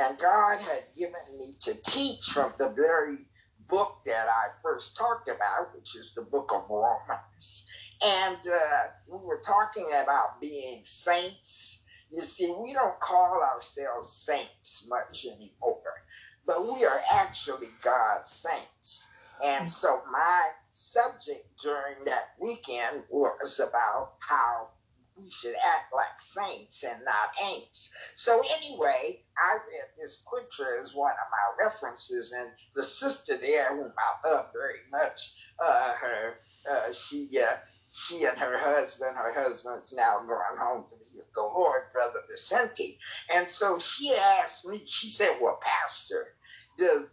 And 0.00 0.18
God 0.18 0.58
had 0.60 0.84
given 0.96 1.20
me 1.38 1.54
to 1.60 1.74
teach 1.82 2.24
from 2.26 2.54
the 2.58 2.70
very 2.70 3.18
book 3.68 3.98
that 4.06 4.26
I 4.28 4.48
first 4.62 4.96
talked 4.96 5.28
about, 5.28 5.74
which 5.76 5.96
is 5.96 6.14
the 6.14 6.22
book 6.22 6.50
of 6.54 6.64
Romans. 6.70 7.66
And 8.04 8.38
uh, 8.46 8.82
we 9.06 9.18
were 9.18 9.40
talking 9.44 9.88
about 10.02 10.40
being 10.40 10.80
saints. 10.82 11.84
You 12.10 12.22
see, 12.22 12.54
we 12.58 12.72
don't 12.72 12.98
call 13.00 13.42
ourselves 13.42 14.10
saints 14.12 14.86
much 14.88 15.26
anymore, 15.26 15.82
but 16.46 16.64
we 16.64 16.84
are 16.84 17.00
actually 17.12 17.68
God's 17.82 18.30
saints. 18.30 19.12
And 19.44 19.68
so 19.68 20.02
my 20.10 20.50
subject 20.72 21.44
during 21.62 22.04
that 22.06 22.30
weekend 22.40 23.02
was 23.10 23.60
about 23.60 24.14
how 24.28 24.68
we 25.16 25.30
should 25.30 25.54
act 25.54 25.92
like 25.94 26.18
saints 26.18 26.82
and 26.84 27.04
not 27.04 27.30
ain'ts. 27.44 27.90
So 28.16 28.40
anyway, 28.56 29.22
I 29.36 29.54
read 29.54 29.88
this 30.00 30.20
scripture 30.20 30.78
as 30.80 30.94
one 30.94 31.12
of 31.12 31.28
my 31.30 31.64
references, 31.66 32.32
and 32.32 32.50
the 32.74 32.82
sister 32.82 33.38
there, 33.40 33.76
whom 33.76 33.92
I 33.98 34.28
love 34.28 34.46
very 34.52 34.80
much, 34.90 35.34
uh, 35.62 35.92
her, 35.94 36.34
uh, 36.70 36.92
she, 36.92 37.28
uh, 37.38 37.56
she 37.90 38.24
and 38.24 38.38
her 38.38 38.56
husband, 38.58 39.16
her 39.16 39.34
husband's 39.34 39.92
now 39.92 40.20
gone 40.26 40.58
home 40.58 40.84
to 40.90 40.96
be 40.96 41.18
with 41.18 41.30
the 41.34 41.42
Lord, 41.42 41.82
Brother 41.92 42.20
Vicente. 42.30 42.98
And 43.34 43.46
so 43.46 43.78
she 43.78 44.14
asked 44.14 44.66
me, 44.66 44.82
she 44.86 45.10
said, 45.10 45.36
well, 45.42 45.60
Pastor, 45.62 46.28
does 46.78 47.08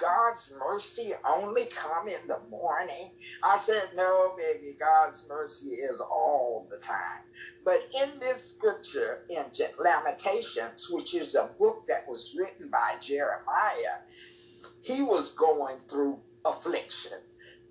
God's 0.00 0.52
mercy 0.58 1.12
only 1.28 1.66
come 1.66 2.08
in 2.08 2.26
the 2.28 2.40
morning? 2.50 3.12
I 3.42 3.58
said, 3.58 3.90
no, 3.96 4.34
baby, 4.38 4.76
God's 4.78 5.26
mercy 5.28 5.70
is 5.76 6.00
all 6.00 6.66
the 6.70 6.78
time. 6.78 7.24
But 7.64 7.80
in 8.02 8.20
this 8.20 8.44
scripture, 8.44 9.20
in 9.30 9.44
Lamentations, 9.78 10.88
which 10.90 11.14
is 11.14 11.34
a 11.34 11.50
book 11.58 11.84
that 11.88 12.08
was 12.08 12.34
written 12.38 12.70
by 12.70 12.96
Jeremiah, 13.00 14.00
he 14.82 15.02
was 15.02 15.32
going 15.34 15.78
through 15.90 16.20
affliction. 16.44 17.18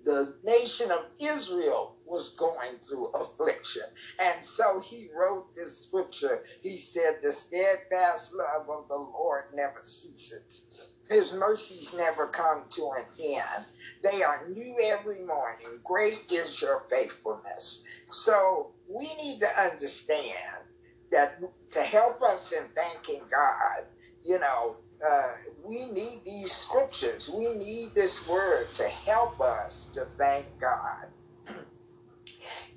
The 0.04 0.36
nation 0.44 0.90
of 0.92 1.06
Israel 1.20 1.96
was 2.06 2.30
going 2.30 2.78
through 2.80 3.08
affliction. 3.14 3.82
And 4.20 4.44
so 4.44 4.80
he 4.80 5.08
wrote 5.14 5.48
this 5.54 5.78
scripture. 5.78 6.42
He 6.62 6.76
said, 6.78 7.18
The 7.22 7.32
steadfast 7.32 8.34
love 8.34 8.68
of 8.70 8.88
the 8.88 8.96
Lord 8.96 9.44
never 9.54 9.82
ceases 9.82 10.94
his 11.10 11.34
mercies 11.34 11.94
never 11.96 12.26
come 12.28 12.64
to 12.70 12.90
an 12.96 13.04
end. 13.22 13.66
They 14.02 14.22
are 14.22 14.48
new 14.48 14.76
every 14.84 15.20
morning. 15.20 15.80
Great 15.84 16.24
is 16.32 16.60
your 16.62 16.80
faithfulness. 16.90 17.84
So 18.10 18.72
we 18.88 19.08
need 19.22 19.40
to 19.40 19.62
understand 19.62 20.64
that 21.12 21.40
to 21.72 21.80
help 21.80 22.22
us 22.22 22.52
in 22.52 22.68
thanking 22.76 23.22
God, 23.30 23.86
you 24.24 24.38
know, 24.40 24.76
uh, 25.06 25.32
we 25.64 25.86
need 25.86 26.22
these 26.26 26.52
scriptures. 26.52 27.30
We 27.32 27.52
need 27.54 27.90
this 27.94 28.26
word 28.28 28.66
to 28.74 28.84
help 28.84 29.40
us 29.40 29.90
to 29.94 30.06
thank 30.18 30.46
God 30.60 31.08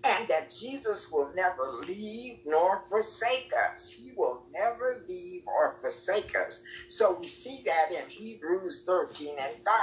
and 0.03 0.27
that 0.29 0.53
Jesus 0.59 1.09
will 1.11 1.31
never 1.35 1.73
leave 1.87 2.39
nor 2.45 2.77
forsake 2.89 3.51
us. 3.73 3.93
He 3.97 4.11
will 4.17 4.45
never 4.53 5.03
leave 5.07 5.43
or 5.47 5.73
forsake 5.81 6.33
us. 6.35 6.61
So 6.89 7.17
we 7.19 7.27
see 7.27 7.63
that 7.65 7.91
in 7.91 8.09
Hebrews 8.09 8.83
13 8.85 9.35
and 9.39 9.53
5. 9.63 9.73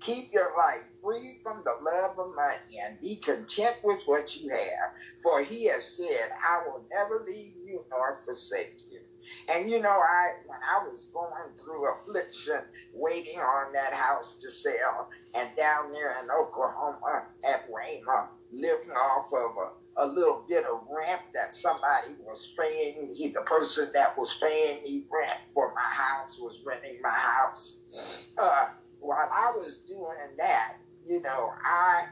Keep 0.00 0.32
your 0.32 0.52
life 0.56 0.84
free 1.02 1.38
from 1.42 1.62
the 1.64 1.74
love 1.82 2.18
of 2.18 2.34
money 2.36 2.78
and 2.86 3.00
be 3.00 3.16
content 3.16 3.76
with 3.84 4.02
what 4.06 4.36
you 4.36 4.50
have. 4.50 4.92
For 5.22 5.42
he 5.42 5.66
has 5.66 5.96
said, 5.96 6.30
I 6.48 6.66
will 6.66 6.84
never 6.92 7.24
leave 7.26 7.54
you 7.66 7.84
nor 7.90 8.14
forsake 8.24 8.80
you. 8.90 9.00
And 9.48 9.70
you 9.70 9.80
know, 9.80 9.88
I 9.88 10.32
when 10.46 10.58
I 10.58 10.84
was 10.84 11.10
going 11.12 11.52
through 11.58 11.92
affliction, 11.92 12.60
waiting 12.94 13.38
on 13.38 13.72
that 13.72 13.92
house 13.92 14.38
to 14.40 14.50
sell, 14.50 15.08
and 15.34 15.50
down 15.56 15.92
there 15.92 16.22
in 16.22 16.30
Oklahoma 16.30 17.26
at 17.44 17.68
Rhema, 17.70 18.28
living 18.52 18.90
off 18.90 19.30
of 19.32 19.56
a, 19.56 20.04
a 20.04 20.06
little 20.06 20.44
bit 20.48 20.64
of 20.64 20.80
rent 20.90 21.22
that 21.34 21.54
somebody 21.54 22.14
was 22.26 22.54
paying 22.58 23.08
me. 23.08 23.32
The 23.34 23.42
person 23.42 23.90
that 23.94 24.16
was 24.16 24.34
paying 24.40 24.82
me 24.82 25.04
rent 25.10 25.40
for 25.52 25.72
my 25.74 25.94
house 25.94 26.38
was 26.38 26.60
renting 26.64 27.00
my 27.02 27.10
house. 27.10 28.28
Uh, 28.38 28.66
while 29.00 29.28
I 29.32 29.52
was 29.56 29.80
doing 29.80 30.36
that, 30.38 30.76
you 31.04 31.22
know, 31.22 31.52
I 31.64 32.06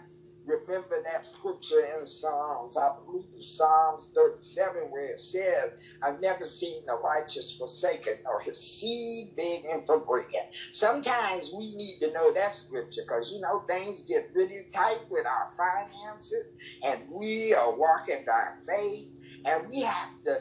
remember 0.49 1.03
that 1.05 1.27
scripture 1.27 1.85
in 1.99 2.07
Psalms, 2.07 2.77
I 2.77 2.91
believe 3.05 3.43
Psalms 3.43 4.13
37, 4.17 4.83
where 4.91 5.13
it 5.13 5.21
says, 5.21 5.73
I've 6.03 6.21
never 6.21 6.47
seen 6.47 6.83
the 6.87 6.97
righteous 7.05 7.53
forsaken 7.59 8.15
or 8.27 8.41
his 8.41 8.59
seed 8.61 9.37
begging 9.37 9.83
for 9.87 10.01
bread. 10.01 10.27
Sometimes 10.73 11.53
we 11.57 11.75
need 11.77 11.99
to 12.03 12.13
know 12.13 12.33
that 12.35 12.55
scripture 12.55 13.03
because, 13.09 13.33
you 13.33 13.41
know, 13.41 13.65
things 13.69 14.05
get 14.05 14.31
really 14.35 14.67
tight 14.75 15.01
with 15.11 15.27
our 15.27 15.47
finances 15.57 16.45
and 16.87 17.03
we 17.11 17.55
are 17.55 17.77
walking 17.77 18.25
by 18.27 18.49
faith 18.69 19.09
and 19.47 19.69
we 19.71 19.83
have 19.83 20.11
to 20.27 20.37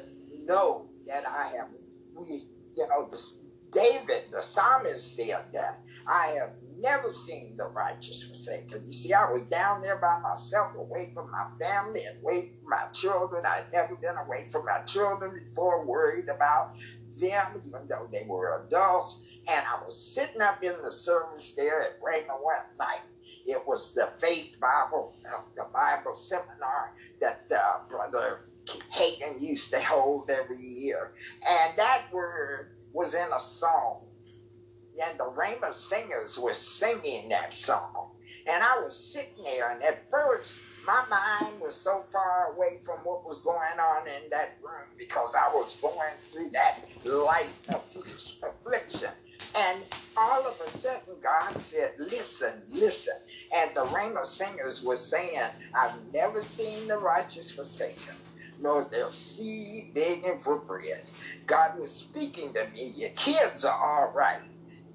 know 0.47 0.87
that 1.07 1.23
I 1.27 1.47
have, 1.57 1.69
we, 2.15 2.43
you 2.77 2.87
know, 2.89 3.07
the, 3.11 3.19
David, 3.71 4.23
the 4.31 4.41
psalmist 4.41 5.15
said 5.15 5.45
that 5.53 5.79
I 6.07 6.27
have 6.39 6.51
never 6.81 7.11
seen 7.13 7.55
the 7.57 7.67
righteous 7.75 8.23
forsaken. 8.23 8.83
You 8.85 8.93
see, 8.93 9.13
I 9.13 9.29
was 9.31 9.43
down 9.43 9.81
there 9.81 9.97
by 9.97 10.19
myself, 10.21 10.75
away 10.75 11.11
from 11.13 11.31
my 11.31 11.45
family 11.59 12.01
away 12.21 12.51
from 12.59 12.69
my 12.69 12.85
children. 12.93 13.45
I'd 13.45 13.71
never 13.73 13.95
been 13.95 14.17
away 14.17 14.47
from 14.51 14.65
my 14.65 14.79
children 14.85 15.33
before, 15.33 15.85
worried 15.85 16.29
about 16.29 16.75
them, 17.19 17.63
even 17.65 17.87
though 17.89 18.09
they 18.11 18.23
were 18.27 18.65
adults. 18.67 19.23
And 19.49 19.65
I 19.65 19.83
was 19.85 19.99
sitting 19.99 20.41
up 20.41 20.63
in 20.63 20.75
the 20.83 20.91
service 20.91 21.53
there 21.55 21.81
at 21.81 22.01
Rhema 22.01 22.41
one 22.41 22.63
night. 22.79 23.03
It 23.45 23.61
was 23.67 23.93
the 23.93 24.09
Faith 24.19 24.57
Bible, 24.59 25.15
uh, 25.25 25.41
the 25.55 25.67
Bible 25.73 26.15
seminar 26.15 26.93
that 27.21 27.43
uh, 27.53 27.79
Brother 27.89 28.41
Hagin 28.93 29.39
used 29.41 29.71
to 29.71 29.81
hold 29.81 30.29
every 30.29 30.59
year. 30.59 31.13
And 31.47 31.77
that 31.77 32.05
word 32.11 32.71
was 32.93 33.13
in 33.13 33.27
a 33.35 33.39
song 33.39 34.06
and 35.05 35.19
the 35.19 35.25
Rhema 35.37 35.73
singers 35.73 36.37
were 36.39 36.53
singing 36.53 37.29
that 37.29 37.53
song. 37.53 38.09
And 38.47 38.63
I 38.63 38.79
was 38.81 39.11
sitting 39.11 39.43
there, 39.43 39.71
and 39.71 39.83
at 39.83 40.09
first, 40.09 40.63
my 40.83 41.03
mind 41.09 41.61
was 41.61 41.81
so 41.83 42.05
far 42.11 42.55
away 42.55 42.79
from 42.85 42.99
what 43.03 43.25
was 43.25 43.41
going 43.43 43.79
on 43.79 44.07
in 44.07 44.29
that 44.31 44.57
room 44.63 44.89
because 44.97 45.35
I 45.35 45.53
was 45.53 45.79
going 45.81 46.15
through 46.31 46.51
that 46.51 46.83
light 47.05 47.55
affliction. 48.43 49.09
And 49.57 49.85
all 50.17 50.47
of 50.47 50.57
a 50.65 50.69
sudden, 50.69 51.19
God 51.23 51.57
said, 51.59 51.93
Listen, 51.99 52.63
listen. 52.69 53.15
And 53.55 53.71
the 53.75 53.81
Rhema 53.81 54.25
singers 54.25 54.83
were 54.83 54.95
saying, 54.97 55.41
I've 55.75 56.11
never 56.13 56.41
seen 56.41 56.87
the 56.87 56.97
righteous 56.97 57.51
forsaken, 57.51 58.15
nor 58.59 58.89
their 58.89 59.11
seed 59.11 59.93
begging 59.95 60.39
for 60.39 60.61
bread. 60.65 61.03
God 61.47 61.79
was 61.79 61.95
speaking 61.95 62.53
to 62.55 62.69
me. 62.73 62.93
Your 62.95 63.11
kids 63.11 63.65
are 63.65 63.77
all 63.77 64.13
right. 64.15 64.41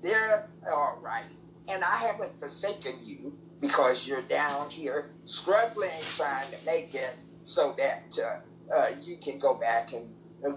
They're 0.03 0.49
all 0.71 0.99
right. 1.01 1.25
And 1.69 1.85
I 1.85 1.97
haven't 1.97 2.39
forsaken 2.39 2.95
you 3.03 3.39
because 3.61 4.07
you're 4.07 4.23
down 4.23 4.69
here 4.69 5.11
struggling, 5.25 5.91
trying 6.17 6.51
to 6.51 6.57
make 6.67 6.95
it 6.95 7.17
so 7.45 7.75
that 7.79 8.19
uh, 8.23 8.75
uh, 8.75 8.87
you 9.05 9.17
can 9.17 9.39
go 9.39 9.55
back 9.55 9.93
and 9.93 10.09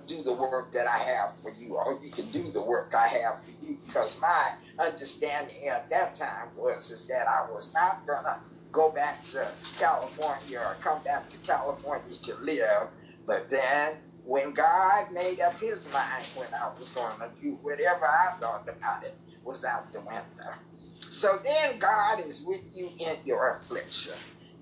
do 0.07 0.23
the 0.23 0.33
work 0.33 0.71
that 0.71 0.87
I 0.87 0.97
have 0.97 1.35
for 1.37 1.51
you, 1.51 1.75
or 1.75 1.99
you 2.03 2.09
can 2.09 2.25
do 2.31 2.51
the 2.51 2.61
work 2.61 2.93
I 2.97 3.07
have 3.07 3.43
for 3.43 3.51
you. 3.63 3.77
Because 3.85 4.19
my 4.19 4.53
understanding 4.79 5.67
at 5.69 5.89
that 5.91 6.15
time 6.15 6.49
was 6.57 6.89
is 6.91 7.07
that 7.07 7.27
I 7.27 7.49
was 7.51 7.71
not 7.73 8.05
gonna 8.07 8.39
go 8.71 8.91
back 8.91 9.23
to 9.25 9.47
California 9.79 10.59
or 10.59 10.75
come 10.81 11.03
back 11.03 11.29
to 11.29 11.37
California 11.37 12.15
to 12.23 12.35
live. 12.37 12.87
But 13.27 13.49
then 13.49 13.97
when 14.25 14.53
God 14.53 15.11
made 15.11 15.39
up 15.39 15.59
his 15.59 15.91
mind 15.93 16.25
when 16.35 16.47
I 16.53 16.71
was 16.77 16.89
to 16.89 17.29
do 17.39 17.59
whatever 17.61 18.05
I 18.05 18.33
thought 18.39 18.67
about 18.67 19.03
it 19.03 19.15
was 19.45 19.65
out 19.65 19.93
the 19.93 20.01
window. 20.01 20.55
So 21.11 21.39
then 21.43 21.79
God 21.79 22.19
is 22.21 22.43
with 22.45 22.63
you 22.73 22.89
in 22.99 23.17
your 23.25 23.51
affliction. 23.51 24.13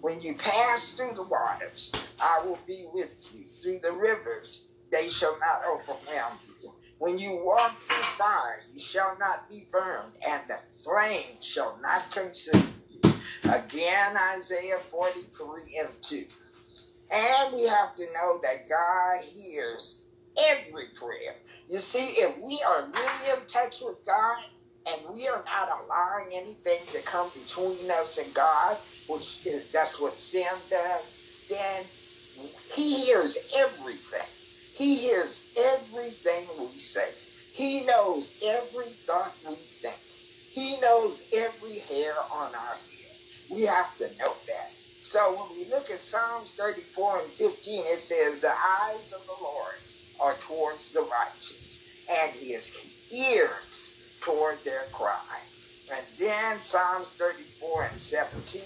When 0.02 0.22
you 0.22 0.36
pass 0.36 0.93
through 0.93 1.15
the 1.15 1.24
waters, 1.24 1.91
I 2.22 2.41
will 2.46 2.60
be 2.67 2.88
with 2.93 3.28
you. 3.34 3.46
Through 3.50 3.80
the 3.84 3.93
rivers, 3.93 4.69
they 4.91 5.10
shall 5.10 5.39
not 5.39 5.62
overwhelm 5.67 6.39
you. 6.62 6.74
When 7.00 7.19
you 7.19 7.38
walk 7.43 7.78
through 7.88 8.04
fire, 8.04 8.62
you 8.74 8.80
shall 8.80 9.17
not 9.19 9.50
be 9.50 9.67
burned, 9.72 10.13
and 10.28 10.43
the 10.48 10.60
flame 10.84 11.38
shall 11.41 11.80
not 11.82 12.12
consume 12.12 12.76
you. 12.89 13.02
Again, 13.50 14.15
Isaiah 14.17 14.80
43 14.80 15.62
and 15.82 15.89
2. 16.02 16.26
And 17.13 17.54
we 17.54 17.65
have 17.67 17.96
to 17.96 18.06
know 18.15 18.39
that 18.43 18.69
God 18.69 19.22
hears 19.24 20.06
every 20.52 20.88
prayer. 20.96 21.38
You 21.69 21.80
see, 21.80 22.08
if 22.17 22.38
we 22.39 22.62
are 22.67 22.84
really 22.88 23.39
in 23.41 23.48
touch 23.48 23.78
with 23.82 23.98
God, 24.06 24.46
and 24.88 25.15
we 25.15 25.28
are 25.28 25.43
not 25.46 25.69
allowing 25.86 26.30
anything 26.34 26.86
to 26.88 27.02
come 27.04 27.32
between 27.36 27.91
us 27.91 28.17
and 28.17 28.34
God, 28.34 28.80
which 29.08 29.46
is 29.46 29.72
that's 29.72 30.00
what 30.00 30.19
sin 30.19 30.46
does, 30.69 31.13
then 31.50 31.86
He 32.74 33.06
hears 33.06 33.38
everything. 33.58 34.28
He 34.74 34.98
hears 34.98 35.52
everything 35.58 36.50
we 36.60 36.78
say. 36.80 37.10
He 37.52 37.86
knows 37.86 38.38
every 38.46 38.93
thought 39.08 39.38
we 39.48 39.56
think. 39.82 39.98
He 40.50 40.80
knows 40.82 41.24
every 41.34 41.80
hair 41.80 42.15
on 42.34 42.56
our 42.56 42.76
head. 42.76 43.17
We 43.50 43.63
have 43.63 43.96
to 43.98 44.06
know 44.17 44.38
that. 44.48 44.74
So 45.00 45.36
when 45.38 45.58
we 45.58 45.69
look 45.69 45.91
at 45.91 46.00
Psalms 46.02 46.56
34 46.56 47.24
and 47.24 47.34
15, 47.34 47.86
it 47.88 48.00
says, 48.00 48.41
The 48.41 48.50
eyes 48.50 49.13
of 49.13 49.26
the 49.28 49.38
Lord 49.41 49.76
are 50.22 50.38
towards 50.39 50.91
the 50.91 51.02
righteous, 51.04 51.84
and 52.10 52.34
his 52.36 52.72
ears 53.12 53.73
toward 54.24 54.66
their 54.66 54.88
cry. 54.94 55.40
And 55.94 56.08
then 56.20 56.62
Psalms 56.62 57.16
34 57.20 57.88
and 57.92 58.00
17, 58.00 58.64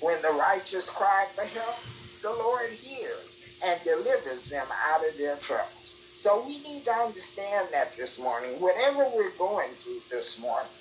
when 0.00 0.22
the 0.22 0.30
righteous 0.32 0.90
cry 0.90 1.26
for 1.34 1.44
help, 1.46 1.76
the 2.22 2.30
Lord 2.32 2.72
hears 2.72 3.40
and 3.64 3.82
delivers 3.84 4.48
them 4.50 4.66
out 4.88 5.08
of 5.08 5.18
their 5.18 5.38
troubles. 5.38 6.12
So 6.14 6.46
we 6.46 6.62
need 6.62 6.84
to 6.86 6.92
understand 6.92 7.70
that 7.72 7.96
this 7.96 8.18
morning. 8.18 8.60
Whatever 8.60 9.10
we're 9.14 9.36
going 9.38 9.76
through 9.76 10.02
this 10.10 10.40
morning, 10.40 10.72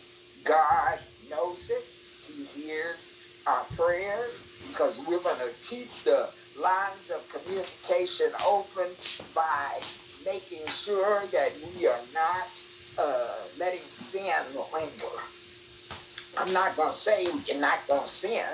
God 0.43 0.99
knows 1.27 1.69
it. 1.69 1.83
He 2.19 2.45
hears 2.45 3.17
our 3.47 3.65
prayers 3.75 4.45
because 4.61 4.99
we're 5.07 5.23
going 5.23 5.39
to 5.39 5.53
keep 5.67 6.03
the 6.05 6.31
lines 6.55 7.11
of 7.11 7.29
communication 7.29 8.31
open 8.45 8.97
by 9.35 9.81
making 10.25 10.69
sure 10.69 11.29
that 11.31 11.59
we 11.63 11.87
are 11.87 12.07
not 12.13 12.64
uh, 12.97 13.47
letting 13.57 13.89
sin 13.89 14.31
linger. 14.73 15.17
I'm 16.37 16.53
not 16.53 16.77
going 16.77 16.91
to 16.91 16.97
say 16.97 17.25
you're 17.47 17.59
not 17.61 17.87
going 17.87 18.03
to 18.03 18.07
sin, 18.07 18.45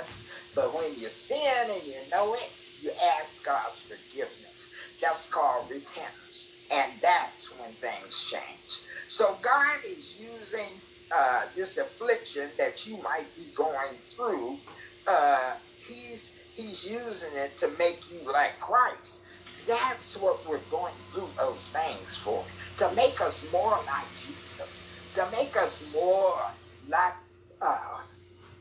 but 0.55 0.75
when 0.75 0.97
you 0.99 1.09
sin 1.09 1.69
and 1.71 1.87
you 1.87 2.01
know 2.11 2.33
it, 2.35 2.53
you 2.81 2.91
ask 3.19 3.45
God's 3.45 3.79
forgiveness. 3.81 4.73
That's 5.01 5.27
called 5.29 5.69
repentance. 5.71 6.53
And 6.71 7.01
that's 7.01 7.57
when 7.59 7.75
things 7.75 8.25
change. 8.25 8.81
So 9.07 9.39
God 9.41 9.79
is 9.87 10.19
using 10.19 10.81
uh, 11.15 11.47
this 11.55 11.77
affliction 11.77 12.51
that 12.59 12.85
you 12.85 13.01
might 13.01 13.35
be 13.35 13.47
going 13.55 13.99
through. 14.01 14.61
Uh, 15.07 15.55
he's, 15.87 16.33
he's 16.53 16.85
using 16.85 17.31
it 17.35 17.57
to 17.59 17.69
make 17.79 18.11
you 18.11 18.31
like 18.31 18.59
Christ. 18.59 19.21
That's 19.67 20.15
what 20.17 20.47
we're 20.47 20.65
going 20.65 20.95
through 21.11 21.33
those 21.39 21.69
things 21.69 22.15
for, 22.15 22.47
to 22.77 22.91
make 22.95 23.21
us 23.21 23.51
more 23.51 23.77
like 23.85 24.09
Jesus, 24.15 25.11
to 25.15 25.27
make 25.31 25.55
us 25.57 25.93
more 25.93 26.39
like 26.87 27.15
uh, 27.61 28.01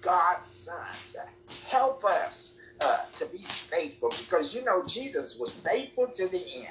God's 0.00 0.48
sons. 0.48 1.16
Help 1.68 2.04
us 2.04 2.56
uh, 2.80 2.98
to 3.18 3.26
be 3.26 3.38
faithful 3.42 4.10
because 4.10 4.54
you 4.54 4.64
know 4.64 4.84
Jesus 4.86 5.36
was 5.38 5.52
faithful 5.54 6.08
to 6.14 6.28
the 6.28 6.42
end. 6.56 6.68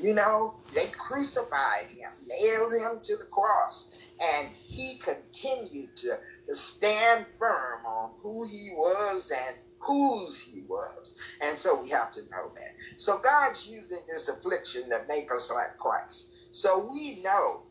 You 0.00 0.14
know, 0.14 0.54
they 0.74 0.88
crucified 0.88 1.86
him, 1.86 2.10
nailed 2.28 2.72
him 2.72 3.00
to 3.02 3.16
the 3.16 3.24
cross, 3.24 3.90
and 4.20 4.48
he 4.50 4.98
continued 4.98 5.96
to, 5.96 6.18
to 6.48 6.54
stand 6.54 7.26
firm 7.38 7.86
on 7.86 8.10
who 8.22 8.46
he 8.48 8.70
was 8.74 9.30
and 9.30 9.56
whose 9.78 10.40
he 10.40 10.62
was. 10.68 11.16
And 11.40 11.56
so 11.56 11.82
we 11.82 11.90
have 11.90 12.12
to 12.12 12.20
know 12.22 12.50
that. 12.54 12.74
So 12.96 13.18
God's 13.18 13.66
using 13.68 14.00
this 14.08 14.28
affliction 14.28 14.90
to 14.90 15.02
make 15.08 15.32
us 15.32 15.50
like 15.52 15.76
Christ. 15.78 16.31
So 16.52 16.90
we 16.92 17.22
know 17.22 17.62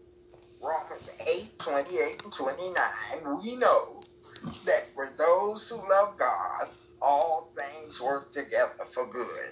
Romans 0.60 1.10
8, 1.20 1.60
28 1.60 2.24
and 2.24 2.34
29, 2.34 2.76
we 3.44 3.56
know 3.56 4.00
that 4.65 4.91
for 4.96 5.13
those 5.20 5.70
who 5.70 5.78
love 5.88 6.17
God, 6.17 6.67
all 7.00 7.52
things 7.56 8.02
work 8.02 8.32
together 8.32 8.84
for 8.91 9.06
good. 9.06 9.52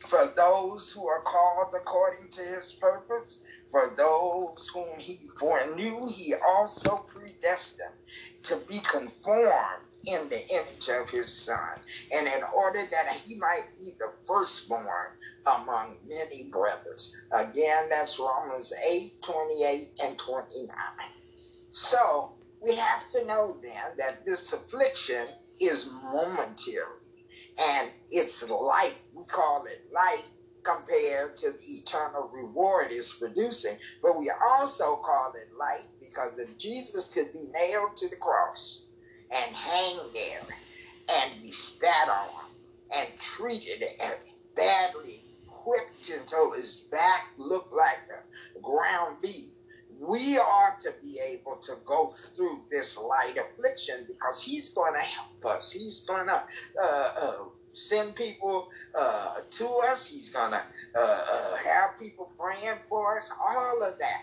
For 0.00 0.32
those 0.36 0.90
who 0.90 1.06
are 1.06 1.22
called 1.22 1.72
according 1.74 2.30
to 2.30 2.42
his 2.42 2.72
purpose, 2.72 3.38
for 3.70 3.94
those 3.96 4.68
whom 4.74 4.98
he 4.98 5.20
foreknew, 5.38 6.08
he 6.08 6.34
also 6.34 7.06
predestined 7.08 7.94
to 8.42 8.56
be 8.68 8.80
conformed 8.80 9.84
in 10.06 10.28
the 10.28 10.42
image 10.54 10.88
of 10.90 11.10
his 11.10 11.32
son, 11.32 11.80
and 12.12 12.26
in 12.28 12.42
order 12.54 12.80
that 12.90 13.12
he 13.26 13.36
might 13.36 13.66
be 13.78 13.92
the 13.98 14.12
firstborn 14.26 15.12
among 15.46 15.96
many 16.08 16.50
brothers. 16.50 17.16
Again, 17.32 17.88
that's 17.90 18.18
Romans 18.18 18.72
8 18.88 19.02
28 19.24 19.90
and 20.04 20.18
29. 20.18 20.68
So 21.72 22.32
we 22.60 22.76
have 22.76 23.10
to 23.12 23.26
know 23.26 23.58
then 23.62 23.96
that 23.98 24.24
this 24.26 24.52
affliction 24.52 25.26
is 25.60 25.90
momentary 26.02 26.84
and 27.60 27.90
it's 28.10 28.48
light. 28.48 28.96
We 29.14 29.24
call 29.26 29.66
it 29.66 29.82
light 29.94 30.30
compared 30.64 31.36
to 31.36 31.52
the 31.52 31.64
eternal 31.66 32.30
reward 32.32 32.88
it's 32.90 33.14
producing. 33.14 33.78
But 34.02 34.18
we 34.18 34.32
also 34.42 34.96
call 34.96 35.32
it 35.36 35.50
light 35.58 35.88
because 36.00 36.38
if 36.38 36.58
Jesus 36.58 37.08
could 37.12 37.32
be 37.32 37.48
nailed 37.54 37.96
to 37.98 38.08
the 38.10 38.16
cross, 38.16 38.83
and 39.34 39.54
hang 39.54 39.98
there 40.12 40.42
and 41.12 41.42
be 41.42 41.50
spat 41.50 42.08
on 42.08 42.44
and 42.94 43.08
treated 43.18 43.82
badly 44.54 45.24
whipped 45.66 46.10
until 46.10 46.52
his 46.52 46.76
back 46.90 47.32
looked 47.38 47.72
like 47.72 47.98
a 48.56 48.60
ground 48.60 49.16
beef. 49.22 49.50
We 49.98 50.38
are 50.38 50.76
to 50.82 50.92
be 51.02 51.18
able 51.24 51.56
to 51.62 51.76
go 51.84 52.08
through 52.08 52.62
this 52.70 52.98
light 52.98 53.38
affliction 53.38 54.04
because 54.06 54.42
he's 54.42 54.70
going 54.70 54.94
to 54.94 55.00
help 55.00 55.46
us. 55.46 55.72
He's 55.72 56.00
going 56.00 56.26
to 56.26 56.42
uh, 56.82 56.86
uh, 56.86 57.34
send 57.72 58.14
people 58.14 58.68
uh, 58.98 59.36
to 59.50 59.68
us. 59.86 60.06
He's 60.06 60.30
going 60.30 60.50
to 60.52 60.62
uh, 60.96 61.00
uh, 61.00 61.56
have 61.64 61.98
people 61.98 62.30
praying 62.38 62.78
for 62.88 63.16
us, 63.16 63.30
all 63.40 63.82
of 63.82 63.98
that. 63.98 64.22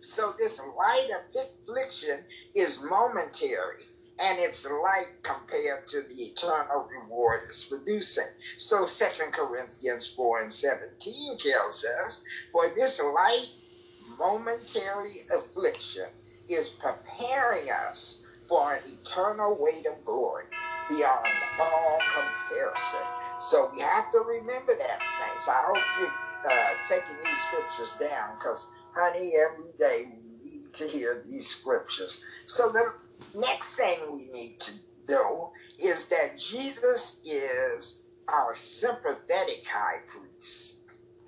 So 0.00 0.34
this 0.38 0.60
light 0.60 1.08
affliction 1.34 2.20
is 2.54 2.80
momentary 2.82 3.87
and 4.20 4.38
it's 4.38 4.66
light 4.66 5.12
compared 5.22 5.86
to 5.88 6.02
the 6.02 6.14
eternal 6.14 6.88
reward 6.90 7.42
it's 7.44 7.64
producing. 7.64 8.26
So 8.56 8.86
Second 8.86 9.32
Corinthians 9.32 10.08
4 10.08 10.42
and 10.42 10.52
17 10.52 11.36
tells 11.38 11.84
us, 12.04 12.22
For 12.52 12.72
this 12.76 13.00
light 13.00 13.48
momentary 14.18 15.20
affliction 15.34 16.06
is 16.48 16.70
preparing 16.70 17.70
us 17.70 18.22
for 18.48 18.74
an 18.74 18.80
eternal 18.86 19.56
weight 19.60 19.86
of 19.86 20.04
glory 20.04 20.44
beyond 20.88 21.26
all 21.60 21.98
comparison. 22.14 23.00
So 23.38 23.70
we 23.74 23.80
have 23.80 24.10
to 24.12 24.18
remember 24.20 24.72
that, 24.78 25.06
saints. 25.06 25.48
I 25.48 25.62
hope 25.66 25.84
you're 26.00 26.52
uh, 26.52 26.68
taking 26.88 27.16
these 27.22 27.38
scriptures 27.48 27.94
down 28.00 28.34
because, 28.38 28.68
honey, 28.94 29.32
every 29.36 29.72
day 29.78 30.10
we 30.10 30.30
need 30.44 30.72
to 30.74 30.86
hear 30.88 31.22
these 31.26 31.46
scriptures. 31.46 32.22
So 32.46 32.70
the 32.72 32.92
next 33.34 33.76
thing 33.76 33.98
we 34.12 34.26
need 34.32 34.58
to 34.60 34.72
know 35.10 35.52
is 35.78 36.08
that 36.08 36.38
Jesus 36.38 37.20
is 37.24 38.02
our 38.28 38.54
sympathetic 38.54 39.66
high 39.68 40.00
priest. 40.08 40.72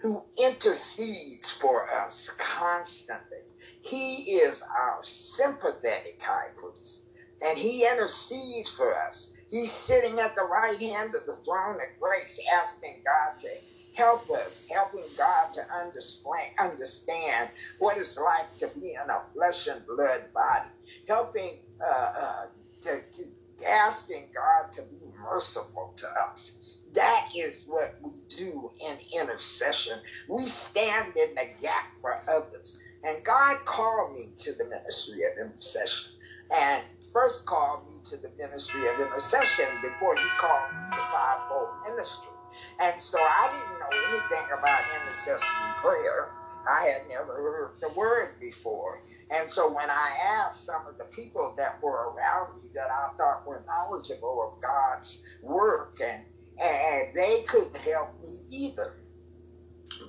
who 0.02 0.24
intercedes 0.42 1.50
for 1.50 1.86
us 2.04 2.30
constantly. 2.38 3.38
He 3.82 4.32
is 4.32 4.62
our 4.62 4.98
sympathetic 5.02 6.20
high 6.22 6.50
priest, 6.56 7.06
and 7.42 7.58
he 7.58 7.86
intercedes 7.90 8.70
for 8.70 8.96
us. 8.96 9.32
He's 9.48 9.72
sitting 9.72 10.20
at 10.20 10.34
the 10.36 10.44
right 10.44 10.80
hand 10.80 11.14
of 11.14 11.26
the 11.26 11.34
throne 11.34 11.76
of 11.76 12.00
grace, 12.00 12.40
asking 12.54 13.02
God 13.04 13.38
to 13.40 13.48
help 13.94 14.30
us, 14.30 14.66
helping 14.70 15.06
God 15.16 15.52
to 15.54 15.62
understand 15.74 17.50
what 17.78 17.98
it's 17.98 18.18
like 18.18 18.56
to 18.58 18.68
be 18.80 18.88
in 18.94 19.10
a 19.10 19.20
flesh 19.20 19.68
and 19.68 19.86
blood 19.86 20.24
body, 20.34 20.70
helping, 21.08 21.58
uh, 21.84 22.10
uh, 22.22 22.46
to, 22.82 23.00
to 23.12 23.24
asking 23.68 24.28
God 24.34 24.72
to 24.74 24.82
be 24.84 25.00
merciful 25.22 25.92
to 25.96 26.06
us. 26.30 26.78
That 26.94 27.26
is 27.36 27.64
what 27.66 27.96
we 28.02 28.22
do 28.28 28.70
in 28.80 28.98
intercession. 29.20 30.00
We 30.28 30.46
stand 30.46 31.16
in 31.16 31.34
the 31.36 31.46
gap 31.62 31.96
for 32.00 32.16
others. 32.28 32.78
And 33.04 33.24
God 33.24 33.58
called 33.66 34.12
me 34.14 34.32
to 34.38 34.52
the 34.54 34.64
ministry 34.66 35.20
of 35.24 35.32
intercession. 35.40 36.10
And 36.54 36.84
first 37.12 37.46
called 37.46 37.86
me 37.86 38.00
to 38.10 38.16
the 38.18 38.30
ministry 38.38 38.88
of 38.88 39.00
intercession 39.00 39.66
before 39.82 40.16
he 40.16 40.28
called 40.38 40.72
me 40.74 40.82
to 40.92 40.98
fivefold 41.12 41.68
ministry. 41.88 42.32
And 42.80 43.00
so 43.00 43.18
I 43.20 43.48
didn't 43.50 43.78
know 43.80 44.10
anything 44.10 44.46
about 44.58 44.82
intercessory 45.02 45.72
prayer. 45.82 46.30
I 46.68 46.84
had 46.86 47.02
never 47.08 47.34
heard 47.34 47.72
the 47.80 47.90
word 47.90 48.30
before. 48.40 49.02
And 49.30 49.50
so 49.50 49.68
when 49.72 49.90
I 49.90 50.12
asked 50.24 50.66
some 50.66 50.86
of 50.88 50.98
the 50.98 51.06
people 51.06 51.54
that 51.58 51.82
were 51.82 52.12
around 52.12 52.56
me 52.56 52.70
that 52.74 52.88
I 52.90 53.08
thought 53.18 53.46
were 53.46 53.64
knowledgeable 53.66 54.42
of 54.54 54.62
God's 54.62 55.22
work, 55.42 55.94
and, 56.02 56.24
and 56.62 57.14
they 57.14 57.42
couldn't 57.48 57.78
help 57.78 58.10
me 58.22 58.40
either. 58.50 58.94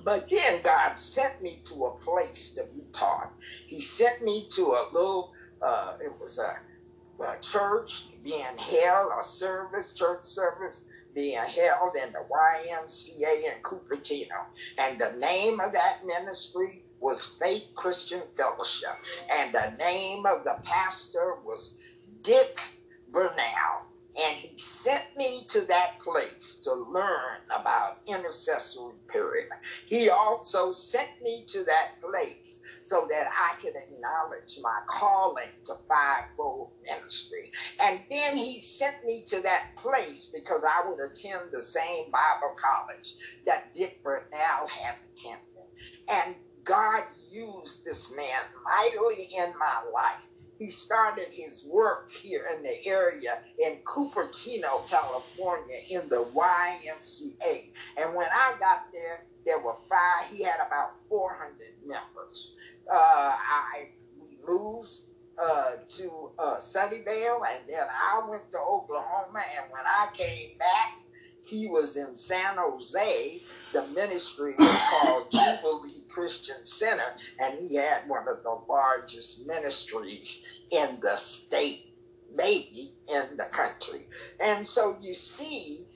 But 0.04 0.28
then 0.30 0.62
God 0.62 0.98
sent 0.98 1.42
me 1.42 1.62
to 1.66 1.86
a 1.86 1.92
place 2.04 2.52
to 2.56 2.64
be 2.72 2.82
taught. 2.92 3.32
He 3.68 3.80
sent 3.80 4.22
me 4.22 4.46
to 4.54 4.72
a 4.72 4.88
little, 4.92 5.32
uh, 5.62 5.94
it 6.04 6.12
was 6.20 6.38
a, 6.38 6.56
a 7.24 7.36
church 7.40 8.08
being 8.22 8.58
held, 8.58 9.12
a 9.18 9.24
service, 9.24 9.92
church 9.94 10.24
service 10.24 10.84
being 11.14 11.36
held 11.38 11.96
in 11.96 12.12
the 12.12 12.24
YMCA 12.30 13.44
in 13.44 13.62
Cupertino. 13.62 14.46
And 14.78 15.00
the 15.00 15.12
name 15.18 15.60
of 15.60 15.72
that 15.72 15.98
ministry 16.06 16.81
was 17.02 17.24
Faith 17.24 17.66
Christian 17.74 18.22
Fellowship. 18.26 18.94
And 19.30 19.52
the 19.52 19.74
name 19.78 20.24
of 20.24 20.44
the 20.44 20.56
pastor 20.64 21.36
was 21.44 21.76
Dick 22.22 22.58
Bernal. 23.10 23.82
And 24.14 24.36
he 24.36 24.56
sent 24.58 25.04
me 25.16 25.40
to 25.48 25.62
that 25.62 25.98
place 26.00 26.60
to 26.64 26.72
learn 26.74 27.38
about 27.48 28.00
intercessory 28.06 28.92
prayer. 29.08 29.48
He 29.86 30.10
also 30.10 30.70
sent 30.70 31.08
me 31.22 31.44
to 31.48 31.64
that 31.64 31.92
place 32.02 32.62
so 32.82 33.08
that 33.10 33.28
I 33.28 33.54
could 33.56 33.74
acknowledge 33.74 34.58
my 34.62 34.80
calling 34.86 35.48
to 35.64 35.74
fivefold 35.88 36.72
ministry. 36.84 37.50
And 37.82 38.00
then 38.10 38.36
he 38.36 38.60
sent 38.60 38.96
me 39.06 39.24
to 39.28 39.40
that 39.42 39.76
place 39.76 40.30
because 40.32 40.62
I 40.62 40.86
would 40.86 41.00
attend 41.00 41.50
the 41.50 41.60
same 41.60 42.10
Bible 42.10 42.54
college 42.56 43.14
that 43.46 43.72
Dick 43.72 44.02
Bernal 44.02 44.68
had 44.68 44.96
attended. 45.10 45.48
And 46.08 46.34
God 46.64 47.04
used 47.30 47.84
this 47.84 48.14
man 48.14 48.40
mightily 48.64 49.28
in 49.38 49.52
my 49.58 49.82
life 49.92 50.26
he 50.62 50.70
started 50.70 51.26
his 51.32 51.66
work 51.68 52.10
here 52.10 52.46
in 52.56 52.62
the 52.62 52.86
area 52.86 53.40
in 53.58 53.78
Cupertino, 53.84 54.88
California, 54.88 55.76
in 55.90 56.08
the 56.08 56.24
YMCA. 56.24 57.72
And 57.98 58.14
when 58.14 58.28
I 58.32 58.54
got 58.60 58.86
there, 58.92 59.24
there 59.44 59.58
were 59.58 59.74
five. 59.88 60.30
He 60.30 60.44
had 60.44 60.58
about 60.64 60.92
400 61.08 61.56
members. 61.84 62.54
Uh, 62.88 62.94
I 62.94 63.88
we 64.20 64.38
moved 64.46 64.88
uh, 65.42 65.72
to 65.88 66.30
uh, 66.38 66.56
Sunnyvale, 66.58 67.42
and 67.50 67.64
then 67.68 67.86
I 67.90 68.22
went 68.28 68.48
to 68.52 68.58
Oklahoma. 68.58 69.42
And 69.58 69.72
when 69.72 69.82
I 69.84 70.08
came 70.14 70.56
back, 70.58 71.01
he 71.44 71.66
was 71.66 71.96
in 71.96 72.14
San 72.16 72.56
Jose. 72.56 73.40
The 73.72 73.86
ministry 73.88 74.54
was 74.58 74.80
called 74.90 75.30
Jubilee 75.30 76.04
Christian 76.08 76.64
Center, 76.64 77.14
and 77.38 77.54
he 77.58 77.76
had 77.76 78.08
one 78.08 78.28
of 78.28 78.42
the 78.42 78.58
largest 78.68 79.46
ministries 79.46 80.44
in 80.70 80.98
the 81.02 81.16
state, 81.16 81.86
maybe 82.34 82.94
in 83.08 83.36
the 83.36 83.44
country. 83.44 84.06
And 84.40 84.66
so 84.66 84.96
you 85.00 85.14
see, 85.14 85.86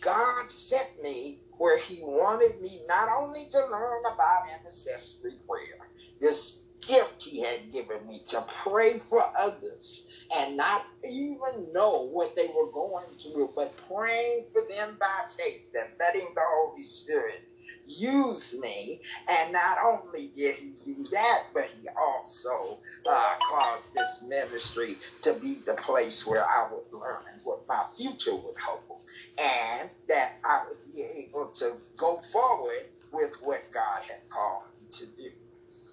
God 0.00 0.50
sent 0.50 1.02
me 1.02 1.40
where 1.58 1.78
he 1.78 2.00
wanted 2.02 2.60
me 2.60 2.82
not 2.88 3.08
only 3.18 3.46
to 3.50 3.58
learn 3.70 4.02
about 4.12 4.44
intercessory 4.58 5.34
prayer, 5.48 5.88
this 6.20 6.62
gift 6.86 7.24
he 7.24 7.42
had 7.42 7.72
given 7.72 8.06
me 8.06 8.22
to 8.28 8.44
pray 8.64 8.98
for 8.98 9.22
others 9.38 10.06
and 10.34 10.56
not 10.56 10.86
even 11.04 11.72
know 11.72 12.08
what 12.08 12.36
they 12.36 12.48
were 12.48 12.70
going 12.72 13.06
through, 13.20 13.52
but 13.56 13.76
praying 13.88 14.44
for 14.52 14.62
them 14.68 14.96
by 15.00 15.22
faith 15.38 15.62
and 15.74 15.90
letting 16.00 16.32
the 16.34 16.42
Holy 16.44 16.82
Spirit 16.82 17.42
use 17.86 18.58
me. 18.60 19.00
And 19.28 19.52
not 19.52 19.78
only 19.84 20.32
did 20.36 20.56
he 20.56 20.76
do 20.84 21.04
that, 21.12 21.44
but 21.54 21.66
he 21.66 21.86
also 21.98 22.80
uh, 23.08 23.34
caused 23.50 23.94
this 23.94 24.22
ministry 24.26 24.96
to 25.22 25.34
be 25.34 25.58
the 25.66 25.74
place 25.74 26.26
where 26.26 26.44
I 26.44 26.68
would 26.70 26.84
learn 26.92 27.40
what 27.44 27.60
my 27.68 27.84
future 27.96 28.34
would 28.36 28.56
hold 28.60 29.00
and 29.40 29.90
that 30.08 30.34
I 30.44 30.60
would 30.68 30.78
be 30.92 31.02
able 31.02 31.48
to 31.60 31.78
go 31.96 32.18
forward 32.32 32.86
with 33.12 33.32
what 33.40 33.70
God 33.72 34.02
had 34.02 34.28
called 34.30 34.64
me 34.80 34.86
to 34.92 35.06
do. 35.06 35.30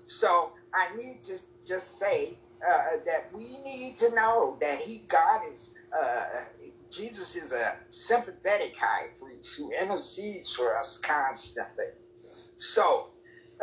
So 0.08 0.54
I 0.74 0.96
need 0.98 1.24
to 1.26 1.40
just 1.66 1.98
say 2.00 2.40
uh, 2.68 2.98
that 3.06 3.30
we 3.34 3.58
need 3.64 3.98
to 4.00 4.14
know 4.16 4.58
that 4.62 4.80
He, 4.80 5.04
God 5.08 5.42
is, 5.52 5.72
uh, 5.98 6.24
Jesus 6.90 7.36
is 7.36 7.52
a 7.52 7.78
sympathetic 7.90 8.76
high 8.78 9.08
priest 9.20 9.58
who 9.58 9.72
intercedes 9.72 10.54
for 10.54 10.78
us 10.78 10.98
constantly. 10.98 11.86
So 12.58 13.08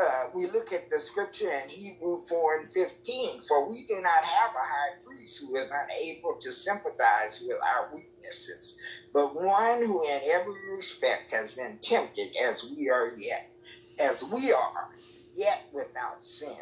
uh, 0.01 0.25
we 0.35 0.47
look 0.47 0.73
at 0.73 0.89
the 0.89 0.99
scripture 0.99 1.51
in 1.51 1.69
Hebrew 1.69 2.19
4 2.19 2.61
and 2.61 2.73
15, 2.73 3.41
for 3.49 3.69
we 3.69 3.87
do 3.87 4.01
not 4.01 4.25
have 4.25 4.51
a 4.51 4.59
high 4.59 4.95
priest 5.05 5.41
who 5.41 5.57
is 5.57 5.73
unable 5.73 6.37
to 6.41 6.53
sympathize 6.53 7.43
with 7.47 7.59
our 7.63 7.95
weaknesses, 7.95 8.77
but 9.13 9.35
one 9.35 9.85
who 9.85 10.05
in 10.05 10.21
every 10.25 10.75
respect 10.75 11.33
has 11.33 11.53
been 11.53 11.79
tempted 11.83 12.35
as 12.43 12.65
we 12.65 12.89
are 12.89 13.13
yet, 13.17 13.51
as 13.99 14.23
we 14.23 14.53
are, 14.53 14.89
yet 15.35 15.69
without 15.73 16.25
sin. 16.25 16.57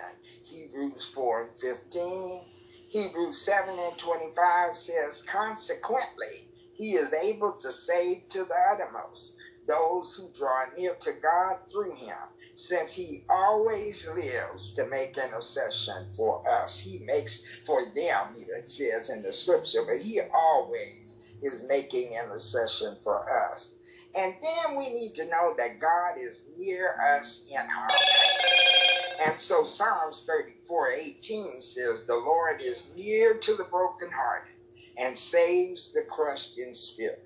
Hebrews 0.45 1.05
4 1.15 1.43
and 1.43 1.61
15. 1.61 2.43
Hebrews 2.89 3.41
7 3.41 3.79
and 3.79 3.99
25 3.99 4.77
says, 4.77 5.23
Consequently, 5.23 6.49
he 6.75 6.93
is 6.95 7.15
able 7.15 7.53
to 7.61 7.73
save 7.73 8.29
to 8.31 8.45
the 8.45 8.57
uttermost 8.73 9.37
those 9.67 10.15
who 10.15 10.31
draw 10.37 10.67
near 10.77 10.95
to 11.01 11.13
God 11.23 11.59
through 11.71 11.95
him, 11.95 12.17
since 12.55 12.95
he 12.95 13.25
always 13.31 14.07
lives 14.09 14.73
to 14.75 14.87
make 14.87 15.19
intercession 15.19 16.07
for 16.17 16.43
us. 16.49 16.81
He 16.81 17.01
makes 17.07 17.43
for 17.67 17.87
them, 17.95 18.35
it 18.37 18.71
says 18.71 19.11
in 19.11 19.23
the 19.23 19.33
scripture, 19.33 19.85
but 19.87 20.03
he 20.03 20.21
always 20.35 21.17
is 21.43 21.65
making 21.69 22.13
intercession 22.13 22.97
for 23.03 23.25
us. 23.53 23.75
And 24.19 24.35
then 24.43 24.77
we 24.77 24.93
need 24.93 25.15
to 25.15 25.29
know 25.29 25.55
that 25.59 25.79
God 25.79 26.15
is 26.19 26.41
near 26.59 26.97
us 27.17 27.45
in 27.49 27.59
our 27.59 27.89
pain. 27.89 29.29
And 29.29 29.39
so 29.39 29.65
Psalms 29.65 30.25
34 30.27 30.91
18 30.91 31.61
says, 31.61 32.05
The 32.05 32.17
Lord 32.17 32.61
is 32.61 32.89
near 32.97 33.35
to 33.35 33.55
the 33.55 33.65
brokenhearted 33.65 34.55
and 34.97 35.17
saves 35.17 35.93
the 35.93 36.03
crushed 36.03 36.59
in 36.59 36.75
spirit. 36.75 37.25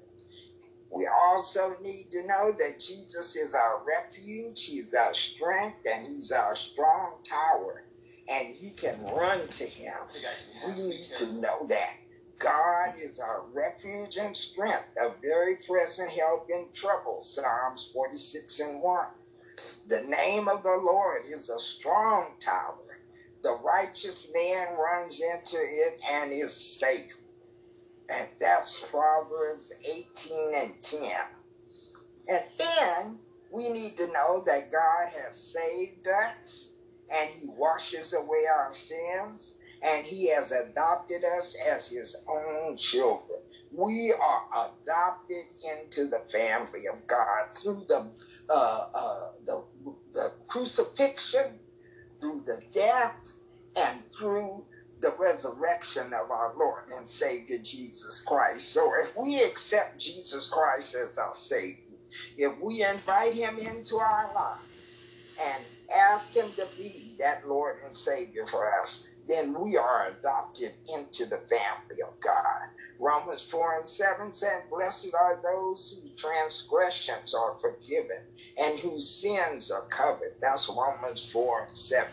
We 0.90 1.08
also 1.10 1.76
need 1.82 2.10
to 2.10 2.26
know 2.26 2.54
that 2.58 2.78
Jesus 2.78 3.36
is 3.36 3.54
our 3.54 3.82
refuge, 3.86 4.66
He's 4.66 4.92
our 4.92 5.14
strength, 5.14 5.86
and 5.90 6.06
He's 6.06 6.30
our 6.30 6.54
strong 6.54 7.12
tower. 7.24 7.84
And 8.30 8.54
you 8.60 8.70
can 8.76 9.02
run 9.04 9.48
to 9.48 9.64
Him. 9.64 9.94
We 10.66 10.88
need 10.88 11.16
to 11.16 11.32
know 11.40 11.66
that. 11.68 11.96
God 12.42 12.94
is 13.02 13.18
our 13.18 13.44
refuge 13.52 14.16
and 14.16 14.36
strength, 14.36 14.88
a 15.00 15.10
very 15.22 15.56
present 15.56 16.10
help 16.10 16.48
in 16.50 16.66
trouble. 16.74 17.20
Psalms 17.20 17.90
46 17.94 18.60
and 18.60 18.82
1. 18.82 19.06
The 19.88 20.02
name 20.02 20.48
of 20.48 20.62
the 20.62 20.80
Lord 20.82 21.22
is 21.30 21.50
a 21.50 21.58
strong 21.58 22.32
tower. 22.40 22.76
The 23.42 23.58
righteous 23.62 24.28
man 24.34 24.68
runs 24.76 25.20
into 25.20 25.58
it 25.58 26.00
and 26.10 26.32
is 26.32 26.54
safe. 26.54 27.16
And 28.08 28.28
that's 28.40 28.80
Proverbs 28.80 29.72
18 29.84 30.54
and 30.54 30.82
10. 30.82 31.02
And 32.28 32.42
then 32.58 33.18
we 33.50 33.68
need 33.68 33.96
to 33.98 34.06
know 34.08 34.42
that 34.46 34.70
God 34.70 35.08
has 35.22 35.36
saved 35.36 36.08
us 36.08 36.70
and 37.12 37.30
he 37.30 37.48
washes 37.48 38.14
away 38.14 38.44
our 38.52 38.74
sins 38.74 39.54
and 39.84 40.06
he 40.06 40.28
has 40.30 40.52
adopted 40.52 41.24
us 41.24 41.56
as 41.68 41.88
his 41.88 42.16
own 42.28 42.76
children. 42.76 43.40
We 43.72 44.14
are 44.20 44.70
adopted 44.70 45.44
into 45.72 46.08
the 46.08 46.20
family 46.30 46.82
of 46.92 47.06
God 47.06 47.46
through 47.62 47.86
the 47.88 48.12
uh, 48.50 48.84
uh, 48.94 49.28
the 50.14 50.32
crucifixion, 50.48 51.60
through 52.20 52.42
the 52.46 52.62
death, 52.72 53.40
and 53.76 54.04
through 54.18 54.66
the 55.00 55.14
resurrection 55.18 56.06
of 56.14 56.30
our 56.30 56.54
Lord 56.58 56.84
and 56.96 57.08
Savior 57.08 57.58
Jesus 57.62 58.22
Christ. 58.26 58.72
So 58.72 58.92
if 59.02 59.16
we 59.16 59.42
accept 59.42 60.00
Jesus 60.00 60.48
Christ 60.48 60.94
as 60.96 61.18
our 61.18 61.36
Savior, 61.36 61.98
if 62.36 62.58
we 62.60 62.84
invite 62.84 63.34
him 63.34 63.58
into 63.58 63.98
our 63.98 64.32
lives 64.34 65.02
and 65.42 65.66
ask 65.94 66.36
him 66.36 66.52
to 66.56 66.68
be 66.76 67.16
that 67.20 67.48
Lord 67.48 67.78
and 67.84 67.96
Savior 67.96 68.46
for 68.46 68.70
us, 68.80 69.08
then 69.32 69.58
we 69.58 69.76
are 69.76 70.08
adopted 70.18 70.72
into 70.94 71.24
the 71.24 71.38
family 71.38 72.02
of 72.06 72.20
God. 72.20 72.68
Romans 73.00 73.42
4 73.42 73.80
and 73.80 73.88
7 73.88 74.30
said, 74.30 74.64
Blessed 74.70 75.14
are 75.18 75.40
those 75.42 75.98
whose 76.02 76.12
transgressions 76.14 77.34
are 77.34 77.54
forgiven 77.54 78.18
and 78.58 78.78
whose 78.78 79.08
sins 79.08 79.70
are 79.70 79.86
covered. 79.86 80.34
That's 80.40 80.68
Romans 80.68 81.32
4 81.32 81.66
and 81.68 81.76
7. 81.76 82.08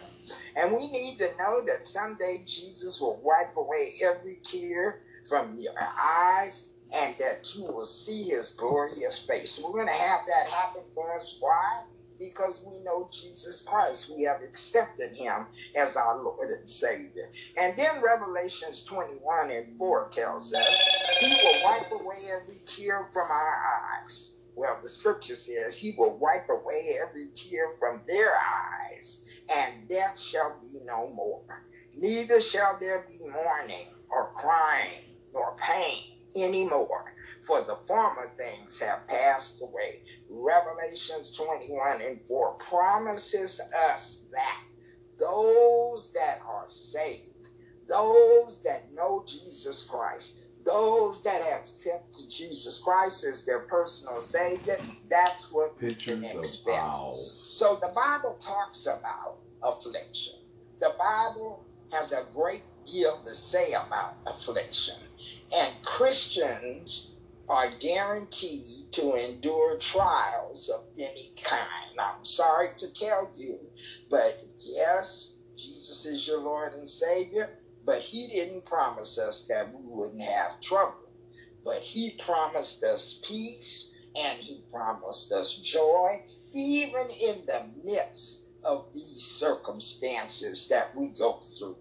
And 0.55 0.71
we 0.71 0.89
need 0.89 1.17
to 1.19 1.29
know 1.37 1.61
that 1.65 1.85
someday 1.85 2.43
Jesus 2.45 3.01
will 3.01 3.21
wipe 3.23 3.55
away 3.57 3.95
every 4.03 4.39
tear 4.43 5.01
from 5.27 5.57
your 5.59 5.73
eyes 5.77 6.69
and 6.95 7.15
that 7.19 7.53
you 7.55 7.65
will 7.65 7.85
see 7.85 8.23
his 8.23 8.51
glorious 8.51 9.19
face. 9.19 9.59
We're 9.63 9.71
going 9.71 9.87
to 9.87 9.93
have 9.93 10.21
that 10.27 10.49
happen 10.49 10.81
for 10.93 11.13
us. 11.15 11.37
Why? 11.39 11.83
Because 12.19 12.61
we 12.65 12.83
know 12.83 13.09
Jesus 13.11 13.61
Christ. 13.61 14.11
We 14.15 14.23
have 14.23 14.41
accepted 14.43 15.15
him 15.15 15.47
as 15.75 15.95
our 15.97 16.21
Lord 16.21 16.51
and 16.59 16.69
Savior. 16.69 17.31
And 17.57 17.77
then 17.77 18.01
Revelations 18.03 18.83
21 18.83 19.51
and 19.51 19.77
4 19.77 20.09
tells 20.11 20.53
us 20.53 20.79
he 21.21 21.29
will 21.43 21.63
wipe 21.63 21.91
away 21.91 22.17
every 22.31 22.61
tear 22.65 23.09
from 23.13 23.31
our 23.31 23.57
eyes. 24.05 24.35
Well, 24.55 24.79
the 24.81 24.89
scripture 24.89 25.35
says 25.35 25.77
he 25.77 25.95
will 25.97 26.17
wipe 26.17 26.49
away 26.49 26.97
every 27.01 27.29
tear 27.35 27.69
from 27.79 28.01
their 28.07 28.33
eyes, 28.35 29.23
and 29.55 29.87
death 29.87 30.19
shall 30.19 30.59
be 30.61 30.79
no 30.85 31.09
more. 31.13 31.43
Neither 31.95 32.41
shall 32.41 32.77
there 32.79 33.05
be 33.09 33.19
mourning 33.29 33.93
or 34.11 34.31
crying 34.33 35.15
nor 35.33 35.55
pain 35.57 36.18
anymore, 36.35 37.13
for 37.41 37.61
the 37.61 37.75
former 37.75 38.31
things 38.37 38.79
have 38.79 39.07
passed 39.07 39.61
away. 39.61 40.01
Revelations 40.29 41.31
21 41.31 42.01
and 42.01 42.19
4 42.27 42.53
promises 42.55 43.61
us 43.91 44.25
that 44.31 44.61
those 45.17 46.11
that 46.13 46.39
are 46.47 46.65
saved, 46.67 47.47
those 47.87 48.61
that 48.63 48.93
know 48.93 49.23
Jesus 49.27 49.83
Christ, 49.83 50.35
those 50.65 51.23
that 51.23 51.41
have 51.43 51.61
accepted 51.61 52.29
Jesus 52.29 52.77
Christ 52.77 53.23
as 53.25 53.45
their 53.45 53.61
personal 53.61 54.19
Savior, 54.19 54.77
that's 55.09 55.51
what 55.51 55.77
Pictures 55.79 56.19
we 56.19 56.27
can 56.27 56.37
expect. 56.37 57.15
So 57.15 57.79
the 57.81 57.91
Bible 57.95 58.37
talks 58.39 58.85
about 58.85 59.39
affliction. 59.63 60.33
The 60.79 60.93
Bible 60.97 61.65
has 61.91 62.11
a 62.11 62.25
great 62.33 62.63
deal 62.91 63.19
to 63.25 63.33
say 63.33 63.73
about 63.73 64.17
affliction. 64.25 64.95
And 65.55 65.73
Christians 65.83 67.15
are 67.49 67.71
guaranteed 67.79 68.91
to 68.91 69.13
endure 69.13 69.77
trials 69.77 70.69
of 70.69 70.83
any 70.97 71.31
kind. 71.43 71.99
I'm 71.99 72.23
sorry 72.23 72.69
to 72.77 72.93
tell 72.93 73.31
you, 73.35 73.59
but 74.09 74.37
yes, 74.59 75.33
Jesus 75.57 76.05
is 76.05 76.27
your 76.27 76.41
Lord 76.41 76.73
and 76.73 76.87
Savior, 76.87 77.49
but 77.85 78.01
He 78.01 78.27
didn't 78.27 78.65
promise 78.65 79.17
us 79.17 79.45
that 79.49 79.73
we 79.73 79.81
wouldn't 79.83 80.21
have 80.21 80.61
trouble. 80.61 81.11
But 81.65 81.81
He 81.81 82.11
promised 82.23 82.83
us 82.83 83.19
peace 83.27 83.91
and 84.15 84.39
He 84.39 84.63
promised 84.71 85.31
us 85.31 85.55
joy, 85.55 86.23
even 86.53 87.07
in 87.21 87.45
the 87.47 87.65
midst 87.83 88.43
of 88.63 88.85
these 88.93 89.23
circumstances 89.23 90.67
that 90.69 90.95
we 90.95 91.07
go 91.09 91.39
through. 91.57 91.77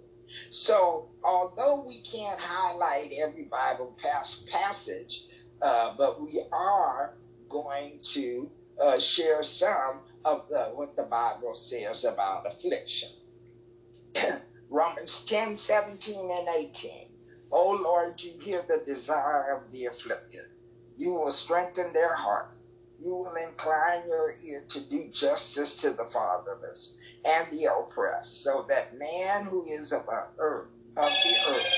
So, 0.50 1.08
although 1.24 1.84
we 1.86 2.00
can't 2.00 2.40
highlight 2.40 3.12
every 3.20 3.44
Bible 3.44 3.96
pass- 4.02 4.44
passage, 4.50 5.24
uh, 5.62 5.94
but 5.96 6.20
we 6.20 6.42
are 6.52 7.16
going 7.48 7.98
to 8.02 8.50
uh, 8.82 8.98
share 8.98 9.42
some 9.42 10.00
of 10.24 10.48
the, 10.48 10.70
what 10.74 10.96
the 10.96 11.04
Bible 11.04 11.54
says 11.54 12.04
about 12.04 12.46
affliction. 12.46 13.10
Romans 14.70 15.24
10 15.24 15.56
17 15.56 16.30
and 16.30 16.48
18. 16.48 16.90
O 17.50 17.70
Lord, 17.70 18.22
you 18.22 18.38
hear 18.40 18.64
the 18.68 18.82
desire 18.84 19.56
of 19.56 19.72
the 19.72 19.86
afflicted. 19.86 20.44
You 20.96 21.14
will 21.14 21.30
strengthen 21.30 21.92
their 21.92 22.14
heart. 22.14 22.57
You 22.98 23.14
will 23.14 23.34
incline 23.36 24.08
your 24.08 24.34
ear 24.44 24.64
to 24.68 24.80
do 24.80 25.08
justice 25.12 25.76
to 25.76 25.90
the 25.90 26.04
fatherless 26.04 26.96
and 27.24 27.46
the 27.52 27.66
oppressed, 27.66 28.42
so 28.42 28.66
that 28.68 28.98
man 28.98 29.44
who 29.44 29.64
is 29.64 29.92
of 29.92 30.06
the 30.06 30.26
earth 30.38 30.70
of 30.96 31.12
the 31.12 31.36
earth 31.48 31.72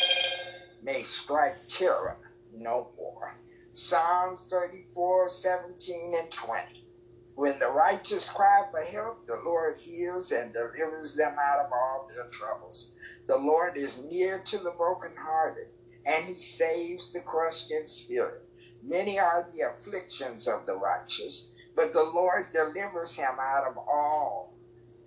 may 0.83 1.03
strike 1.03 1.57
terror 1.69 2.17
no 2.53 2.89
more. 2.97 3.37
Psalms 3.73 4.47
34, 4.51 5.29
17 5.29 6.15
and 6.19 6.31
20. 6.31 6.87
When 7.35 7.59
the 7.59 7.69
righteous 7.69 8.29
cry 8.29 8.65
for 8.71 8.81
help, 8.81 9.27
the 9.27 9.41
Lord 9.45 9.79
hears 9.79 10.33
and 10.33 10.53
delivers 10.53 11.17
them 11.17 11.37
out 11.41 11.67
of 11.67 11.73
all 11.73 12.09
their 12.09 12.27
troubles. 12.31 12.95
The 13.29 13.39
Lord 13.39 13.77
is 13.77 14.03
near 14.11 14.41
to 14.41 14.59
the 14.59 14.73
brokenhearted, 14.73 15.69
and 16.07 16.25
he 16.25 16.35
saves 16.35 17.13
the 17.13 17.21
crushed 17.21 17.71
in 17.71 17.87
spirit. 17.87 18.43
Many 18.83 19.19
are 19.19 19.49
the 19.53 19.69
afflictions 19.69 20.49
of 20.49 20.67
the 20.67 20.75
righteous, 20.75 21.53
but 21.77 21.93
the 21.93 22.03
Lord 22.05 22.53
delivers 22.53 23.17
him 23.17 23.37
out 23.41 23.67
of 23.67 23.77
all 23.79 24.55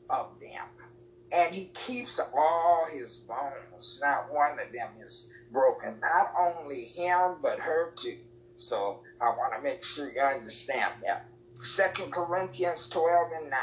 of 0.09 0.39
them. 0.39 0.67
And 1.31 1.53
he 1.53 1.69
keeps 1.73 2.19
all 2.19 2.85
his 2.91 3.17
bones. 3.17 3.99
Not 4.01 4.31
one 4.31 4.59
of 4.59 4.71
them 4.71 4.91
is 5.03 5.31
broken. 5.51 5.99
Not 6.01 6.31
only 6.39 6.85
him, 6.85 7.37
but 7.41 7.59
her 7.59 7.93
too. 7.95 8.19
So 8.57 9.01
I 9.19 9.29
want 9.29 9.53
to 9.55 9.61
make 9.63 9.83
sure 9.83 10.11
you 10.13 10.21
understand 10.21 10.93
that. 11.05 11.27
Second 11.63 12.11
Corinthians 12.11 12.87
12 12.89 13.31
and 13.41 13.49
9. 13.49 13.59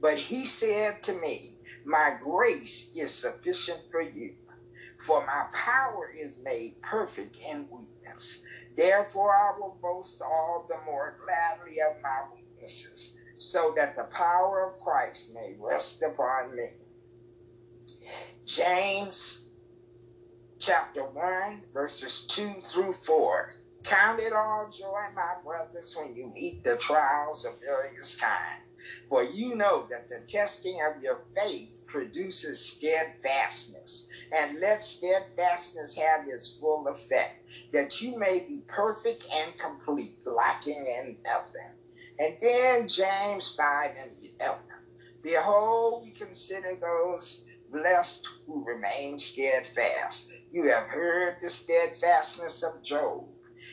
But 0.00 0.18
he 0.18 0.44
said 0.46 1.02
to 1.04 1.12
me, 1.20 1.50
My 1.84 2.16
grace 2.20 2.90
is 2.94 3.14
sufficient 3.14 3.80
for 3.90 4.00
you, 4.00 4.34
for 4.98 5.24
my 5.26 5.46
power 5.52 6.10
is 6.16 6.38
made 6.42 6.82
perfect 6.82 7.38
in 7.48 7.68
weakness. 7.70 8.42
Therefore, 8.78 9.34
I 9.34 9.58
will 9.58 9.76
boast 9.82 10.22
all 10.22 10.64
the 10.68 10.78
more 10.86 11.18
gladly 11.24 11.78
of 11.80 12.00
my 12.00 12.22
weaknesses, 12.32 13.18
so 13.36 13.74
that 13.74 13.96
the 13.96 14.04
power 14.04 14.70
of 14.70 14.78
Christ 14.78 15.34
may 15.34 15.56
rest 15.58 16.00
upon 16.00 16.54
me. 16.54 16.68
James 18.44 19.48
chapter 20.60 21.02
1, 21.02 21.62
verses 21.74 22.24
2 22.28 22.60
through 22.60 22.92
4. 22.92 23.54
Count 23.82 24.20
it 24.20 24.32
all 24.32 24.70
joy, 24.70 25.06
my 25.12 25.34
brothers, 25.44 25.96
when 25.98 26.14
you 26.14 26.32
meet 26.32 26.62
the 26.62 26.76
trials 26.76 27.44
of 27.44 27.60
various 27.60 28.14
kinds. 28.14 28.64
For 29.08 29.24
you 29.24 29.56
know 29.56 29.88
that 29.90 30.08
the 30.08 30.20
testing 30.28 30.78
of 30.80 31.02
your 31.02 31.24
faith 31.34 31.82
produces 31.86 32.60
steadfastness. 32.60 34.07
And 34.36 34.60
let 34.60 34.84
steadfastness 34.84 35.96
have 35.96 36.26
its 36.28 36.58
full 36.60 36.86
effect, 36.88 37.46
that 37.72 38.00
you 38.00 38.18
may 38.18 38.44
be 38.46 38.62
perfect 38.66 39.26
and 39.34 39.56
complete, 39.56 40.18
lacking 40.26 40.84
in 40.84 41.16
nothing. 41.24 41.72
And 42.18 42.36
then 42.42 42.88
James 42.88 43.54
5 43.56 43.90
and 44.00 44.10
11. 44.40 44.58
Behold, 45.22 46.04
we 46.04 46.10
consider 46.10 46.78
those 46.80 47.44
blessed 47.70 48.26
who 48.46 48.64
remain 48.64 49.18
steadfast. 49.18 50.30
You 50.50 50.70
have 50.70 50.84
heard 50.84 51.36
the 51.40 51.50
steadfastness 51.50 52.62
of 52.62 52.82
Job, 52.82 53.24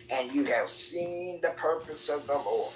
and 0.09 0.31
you 0.33 0.45
have 0.45 0.69
seen 0.69 1.39
the 1.41 1.51
purpose 1.51 2.09
of 2.09 2.27
the 2.27 2.33
Lord, 2.33 2.73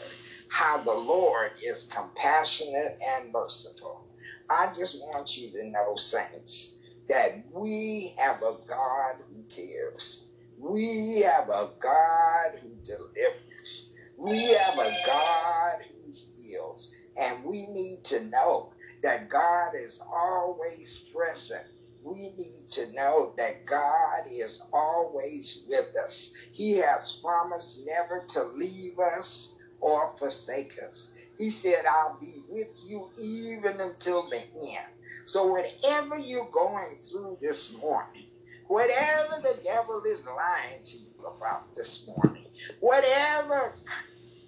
how 0.49 0.81
the 0.81 0.93
Lord 0.93 1.51
is 1.63 1.89
compassionate 1.93 2.97
and 3.15 3.31
merciful. 3.31 4.07
I 4.49 4.67
just 4.67 4.99
want 4.99 5.37
you 5.37 5.51
to 5.51 5.69
know, 5.69 5.95
saints, 5.95 6.78
that 7.09 7.45
we 7.55 8.15
have 8.17 8.37
a 8.43 8.57
God 8.67 9.15
who 9.29 9.43
cares. 9.53 10.29
We 10.57 11.21
have 11.21 11.49
a 11.49 11.69
God 11.81 12.59
who 12.61 12.71
delivers. 12.85 13.93
We 14.17 14.49
have 14.53 14.79
a 14.79 14.95
God 15.05 15.79
who 15.89 16.13
heals. 16.35 16.91
And 17.17 17.45
we 17.45 17.67
need 17.67 18.03
to 18.05 18.25
know 18.25 18.71
that 19.03 19.29
God 19.29 19.71
is 19.75 19.99
always 20.15 21.05
present. 21.15 21.63
We 22.03 22.33
need 22.37 22.69
to 22.71 22.93
know 22.93 23.33
that 23.37 23.65
God 23.65 24.23
is 24.31 24.61
always 24.73 25.63
with 25.67 25.87
us. 26.05 26.33
He 26.53 26.77
has 26.77 27.19
promised 27.23 27.81
never 27.85 28.25
to 28.33 28.43
leave 28.55 28.99
us 28.99 29.57
or 29.81 30.13
forsake 30.17 30.73
us. 30.87 31.13
He 31.37 31.49
said, 31.51 31.85
I'll 31.89 32.17
be 32.21 32.43
with 32.49 32.81
you 32.85 33.09
even 33.19 33.81
until 33.81 34.29
the 34.29 34.37
end. 34.37 34.85
So, 35.29 35.45
whatever 35.45 36.17
you're 36.17 36.49
going 36.51 36.97
through 36.97 37.37
this 37.39 37.77
morning, 37.77 38.25
whatever 38.67 39.35
the 39.43 39.59
devil 39.63 40.01
is 40.07 40.23
lying 40.25 40.81
to 40.81 40.97
you 40.97 41.27
about 41.37 41.71
this 41.75 42.07
morning, 42.07 42.47
whatever 42.79 43.75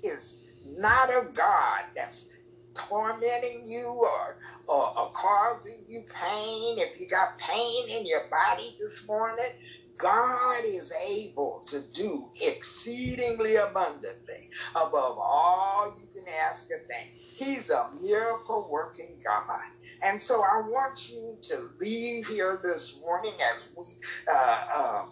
is 0.02 0.42
not 0.66 1.14
of 1.14 1.36
God 1.36 1.84
that's 1.96 2.32
tormenting 2.74 3.64
you 3.64 3.90
or, 3.90 4.40
or, 4.68 5.00
or 5.00 5.12
causing 5.14 5.84
you 5.88 6.04
pain, 6.12 6.80
if 6.80 7.00
you 7.00 7.08
got 7.08 7.38
pain 7.38 7.88
in 7.88 8.04
your 8.08 8.28
body 8.32 8.76
this 8.80 9.06
morning, 9.08 9.52
God 10.00 10.64
is 10.66 10.92
able 11.08 11.62
to 11.68 11.84
do 11.94 12.28
exceedingly 12.42 13.58
abundantly 13.58 14.50
above 14.76 15.20
all 15.20 15.94
you 16.02 16.08
can 16.12 16.34
ask 16.44 16.72
or 16.72 16.80
think. 16.88 17.12
He's 17.36 17.70
a 17.70 17.88
miracle 18.02 18.68
working 18.72 19.20
God. 19.24 19.62
And 20.04 20.20
so 20.22 20.42
I 20.44 20.62
want 20.62 21.10
you 21.10 21.38
to 21.44 21.70
leave 21.80 22.28
here 22.28 22.60
this 22.64 23.00
morning 23.02 23.34
as 23.56 23.68
we 23.78 23.86
uh, 24.32 24.60
uh, 24.76 25.06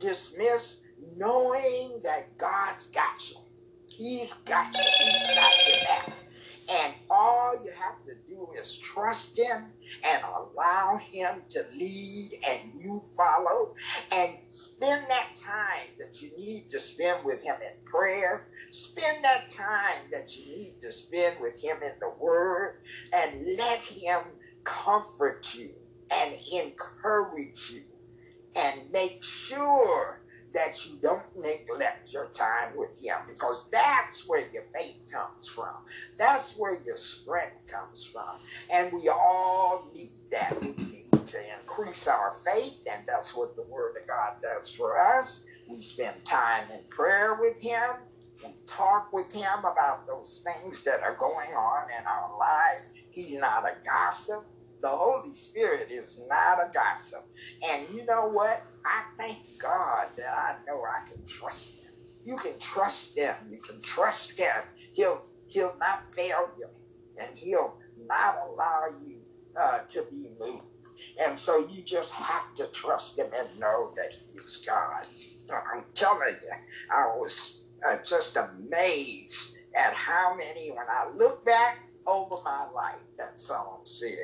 dismiss, 0.00 0.80
knowing 1.16 2.00
that 2.04 2.36
God's 2.38 2.88
got 2.88 3.30
you. 3.30 3.36
He's 3.88 4.32
got 4.34 4.66
you. 4.74 4.84
He's 4.98 5.36
got 5.36 5.68
your 5.68 5.78
back. 5.86 6.12
And 6.70 6.94
all 7.10 7.52
you 7.62 7.72
have 7.72 8.02
to 8.06 8.14
do 8.28 8.48
is 8.58 8.76
trust 8.78 9.38
Him 9.38 9.72
and 10.04 10.22
allow 10.24 10.98
Him 10.98 11.42
to 11.50 11.64
lead 11.78 12.30
and 12.48 12.74
you 12.74 13.00
follow. 13.16 13.74
And 14.12 14.38
spend 14.50 15.06
that 15.10 15.34
time 15.36 15.88
that 15.98 16.22
you 16.22 16.30
need 16.38 16.70
to 16.70 16.80
spend 16.80 17.24
with 17.24 17.44
Him 17.44 17.56
in 17.62 17.72
prayer. 17.84 18.48
Spend 18.76 19.24
that 19.24 19.50
time 19.50 20.10
that 20.12 20.36
you 20.36 20.46
need 20.56 20.74
to 20.82 20.92
spend 20.92 21.36
with 21.40 21.62
Him 21.62 21.78
in 21.82 21.92
the 22.00 22.10
Word. 22.20 22.76
And 23.12 23.46
let 23.58 23.84
Him 23.84 24.20
comfort 24.64 25.54
you 25.54 25.70
and 26.12 26.34
encourage 26.52 27.70
you. 27.72 27.84
And 28.56 28.90
make 28.92 29.22
sure 29.22 30.22
that 30.54 30.86
you 30.86 30.98
don't 31.02 31.22
neglect 31.36 32.12
your 32.12 32.28
time 32.34 32.72
with 32.76 32.98
Him 33.02 33.16
because 33.28 33.68
that's 33.70 34.24
where 34.26 34.46
your 34.52 34.64
faith 34.74 34.96
comes 35.12 35.48
from. 35.54 35.74
That's 36.18 36.56
where 36.56 36.80
your 36.84 36.96
strength 36.96 37.70
comes 37.70 38.04
from. 38.04 38.40
And 38.72 38.92
we 38.92 39.08
all 39.08 39.90
need 39.94 40.20
that. 40.32 40.60
We 40.60 40.68
need 40.68 41.26
to 41.26 41.38
increase 41.60 42.08
our 42.08 42.32
faith, 42.32 42.78
and 42.90 43.02
that's 43.06 43.36
what 43.36 43.56
the 43.56 43.64
Word 43.70 43.96
of 44.00 44.08
God 44.08 44.34
does 44.42 44.70
for 44.74 44.98
us. 44.98 45.44
We 45.68 45.80
spend 45.80 46.24
time 46.24 46.64
in 46.72 46.84
prayer 46.90 47.36
with 47.40 47.62
Him. 47.62 48.05
Talk 48.66 49.12
with 49.12 49.32
Him 49.32 49.60
about 49.60 50.06
those 50.06 50.44
things 50.44 50.82
that 50.84 51.02
are 51.02 51.16
going 51.16 51.50
on 51.50 51.84
in 51.98 52.06
our 52.06 52.38
lives. 52.38 52.88
He's 53.10 53.34
not 53.34 53.64
a 53.64 53.74
gossip. 53.84 54.44
The 54.82 54.88
Holy 54.88 55.34
Spirit 55.34 55.90
is 55.90 56.20
not 56.28 56.58
a 56.58 56.70
gossip. 56.72 57.26
And 57.66 57.86
you 57.92 58.04
know 58.06 58.28
what? 58.28 58.62
I 58.84 59.04
thank 59.18 59.38
God 59.58 60.08
that 60.16 60.28
I 60.28 60.56
know 60.66 60.82
I 60.82 61.08
can 61.08 61.24
trust 61.26 61.76
him. 61.76 61.90
You 62.24 62.36
can 62.36 62.58
trust 62.58 63.16
him. 63.16 63.34
You 63.48 63.58
can 63.58 63.80
trust 63.80 64.38
him. 64.38 64.62
He'll 64.92 65.22
he'll 65.48 65.76
not 65.78 66.12
fail 66.12 66.50
you, 66.58 66.68
and 67.18 67.36
he'll 67.36 67.76
not 68.06 68.34
allow 68.48 68.86
you 69.06 69.18
uh, 69.60 69.80
to 69.88 70.04
be 70.10 70.28
moved. 70.38 70.64
And 71.20 71.38
so 71.38 71.66
you 71.68 71.82
just 71.82 72.12
have 72.12 72.54
to 72.54 72.66
trust 72.68 73.18
him 73.18 73.26
and 73.36 73.48
know 73.58 73.92
that 73.96 74.12
he 74.12 74.38
is 74.38 74.64
God. 74.66 75.06
I'm 75.50 75.84
telling 75.94 76.36
you, 76.42 76.50
I 76.92 77.06
was 77.16 77.65
uh, 77.88 77.96
just 78.08 78.36
amazed 78.36 79.56
at 79.76 79.94
how 79.94 80.34
many, 80.36 80.70
when 80.70 80.86
I 80.88 81.10
look 81.16 81.44
back 81.44 81.78
over 82.06 82.36
my 82.44 82.66
life, 82.74 83.00
that's 83.18 83.50
all 83.50 83.78
I'm 83.80 83.86
saying. 83.86 84.16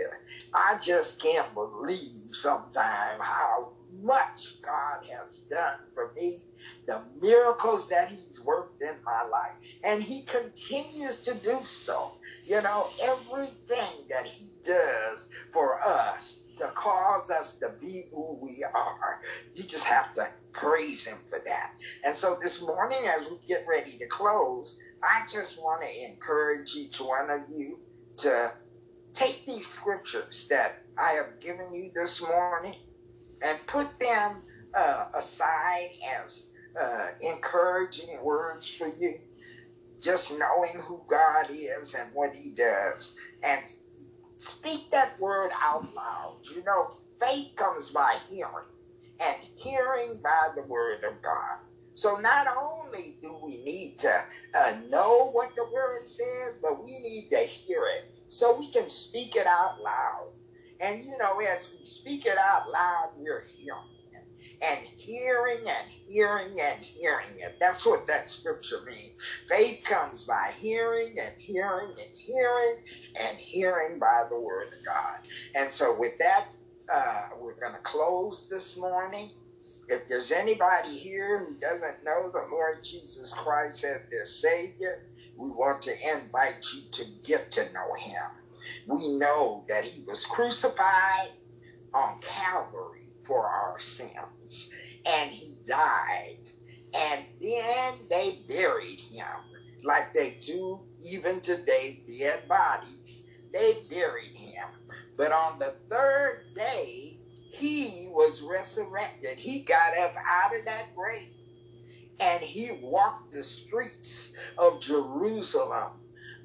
I 0.54 0.78
just 0.82 1.20
can't 1.20 1.52
believe 1.54 2.32
sometimes 2.32 3.20
how 3.20 3.72
much 4.02 4.56
God 4.62 5.04
has 5.18 5.40
done 5.50 5.78
for 5.92 6.12
me, 6.16 6.38
the 6.86 7.02
miracles 7.20 7.88
that 7.88 8.10
He's 8.10 8.40
worked 8.40 8.82
in 8.82 8.94
my 9.04 9.22
life, 9.30 9.56
and 9.84 10.02
He 10.02 10.22
continues 10.22 11.20
to 11.20 11.34
do 11.34 11.60
so. 11.62 12.12
You 12.44 12.62
know, 12.62 12.88
everything 13.02 14.06
that 14.10 14.26
He 14.26 14.52
does 14.64 15.28
for 15.52 15.80
us 15.86 16.44
to 16.56 16.68
cause 16.74 17.30
us 17.30 17.58
to 17.58 17.70
be 17.80 18.04
who 18.12 18.38
we 18.40 18.64
are, 18.64 19.20
you 19.54 19.64
just 19.64 19.84
have 19.86 20.14
to 20.14 20.28
praise 20.52 21.06
Him 21.06 21.18
for 21.28 21.40
that. 21.46 21.70
And 22.04 22.16
so 22.16 22.38
this 22.40 22.62
morning, 22.62 23.00
as 23.06 23.28
we 23.30 23.38
get 23.48 23.64
ready 23.68 23.98
to 23.98 24.06
close, 24.06 24.78
I 25.02 25.22
just 25.32 25.58
want 25.58 25.82
to 25.82 26.04
encourage 26.06 26.74
each 26.76 27.00
one 27.00 27.30
of 27.30 27.42
you 27.50 27.80
to 28.18 28.52
take 29.14 29.46
these 29.46 29.68
scriptures 29.68 30.46
that 30.50 30.72
I 30.98 31.12
have 31.12 31.40
given 31.40 31.74
you 31.74 31.90
this 31.94 32.22
morning 32.22 32.76
and 33.42 33.58
put 33.66 33.88
them 34.00 34.42
uh, 34.76 35.06
aside 35.18 35.90
as 36.24 36.48
uh, 36.80 37.08
encouraging 37.20 38.22
words 38.22 38.68
for 38.68 38.88
you. 38.88 39.16
Just 40.02 40.32
knowing 40.38 40.80
who 40.82 41.02
God 41.08 41.46
is 41.50 41.94
and 41.94 42.10
what 42.14 42.36
He 42.36 42.50
does, 42.50 43.16
and 43.42 43.62
speak 44.38 44.90
that 44.92 45.18
word 45.20 45.50
out 45.62 45.86
loud. 45.94 46.38
You 46.54 46.64
know, 46.64 46.90
faith 47.20 47.54
comes 47.56 47.90
by 47.90 48.16
hearing, 48.30 48.66
and 49.22 49.36
hearing 49.56 50.20
by 50.22 50.48
the 50.56 50.62
word 50.64 51.04
of 51.04 51.22
God. 51.22 51.58
So 51.94 52.16
not 52.16 52.46
only 52.48 53.18
do 53.22 53.38
we 53.44 53.58
need 53.64 53.98
to 54.00 54.24
uh, 54.58 54.74
know 54.88 55.30
what 55.32 55.50
the 55.56 55.64
word 55.72 56.08
says, 56.08 56.56
but 56.62 56.82
we 56.84 56.98
need 57.00 57.28
to 57.30 57.38
hear 57.38 57.82
it 57.86 58.10
so 58.28 58.58
we 58.58 58.70
can 58.70 58.88
speak 58.88 59.36
it 59.36 59.46
out 59.46 59.80
loud. 59.82 60.28
And 60.80 61.04
you 61.04 61.16
know, 61.18 61.38
as 61.40 61.68
we 61.72 61.84
speak 61.84 62.26
it 62.26 62.38
out 62.38 62.68
loud, 62.70 63.10
we're 63.16 63.44
hearing 63.56 63.78
it. 64.12 64.26
And 64.66 64.86
hearing 64.96 65.58
and 65.60 65.90
hearing 66.06 66.58
and 66.60 66.82
hearing 66.82 67.38
it. 67.38 67.56
That's 67.60 67.86
what 67.86 68.06
that 68.08 68.30
scripture 68.30 68.82
means. 68.86 69.12
Faith 69.48 69.84
comes 69.84 70.24
by 70.24 70.52
hearing 70.58 71.16
and 71.22 71.34
hearing 71.38 71.88
and 71.90 72.16
hearing 72.16 72.76
and 73.20 73.38
hearing 73.38 73.98
by 73.98 74.24
the 74.30 74.38
word 74.40 74.68
of 74.68 74.84
God. 74.84 75.18
And 75.54 75.72
so, 75.72 75.96
with 75.98 76.18
that, 76.20 76.46
uh, 76.92 77.28
we're 77.40 77.58
going 77.60 77.72
to 77.74 77.80
close 77.82 78.48
this 78.48 78.78
morning. 78.78 79.30
If 79.88 80.08
there's 80.08 80.32
anybody 80.32 80.96
here 80.98 81.40
who 81.40 81.54
doesn't 81.56 82.04
know 82.04 82.30
the 82.32 82.46
Lord 82.50 82.84
Jesus 82.84 83.32
Christ 83.32 83.84
as 83.84 84.02
their 84.10 84.26
Savior, 84.26 85.06
we 85.36 85.50
want 85.50 85.82
to 85.82 85.94
invite 86.16 86.64
you 86.74 86.82
to 86.92 87.04
get 87.24 87.50
to 87.52 87.72
know 87.72 87.94
Him 87.98 88.22
we 88.86 89.08
know 89.08 89.64
that 89.68 89.84
he 89.84 90.02
was 90.02 90.24
crucified 90.24 91.30
on 91.94 92.20
Calvary 92.20 93.06
for 93.22 93.46
our 93.46 93.78
sins 93.78 94.70
and 95.06 95.30
he 95.30 95.56
died. 95.66 96.38
And 96.94 97.24
then 97.40 97.94
they 98.10 98.40
buried 98.48 99.00
him 99.00 99.26
like 99.84 100.12
they 100.14 100.38
do 100.40 100.80
even 101.02 101.40
today, 101.40 102.02
dead 102.18 102.48
bodies. 102.48 103.24
They 103.52 103.78
buried 103.90 104.36
him. 104.36 104.68
But 105.22 105.30
on 105.30 105.60
the 105.60 105.74
third 105.88 106.46
day, 106.52 107.16
he 107.52 108.08
was 108.10 108.42
resurrected. 108.42 109.38
He 109.38 109.60
got 109.60 109.96
up 109.96 110.16
out 110.16 110.50
of 110.52 110.64
that 110.64 110.86
grave 110.96 111.28
and 112.18 112.42
he 112.42 112.72
walked 112.82 113.32
the 113.32 113.44
streets 113.44 114.32
of 114.58 114.80
Jerusalem 114.80 115.92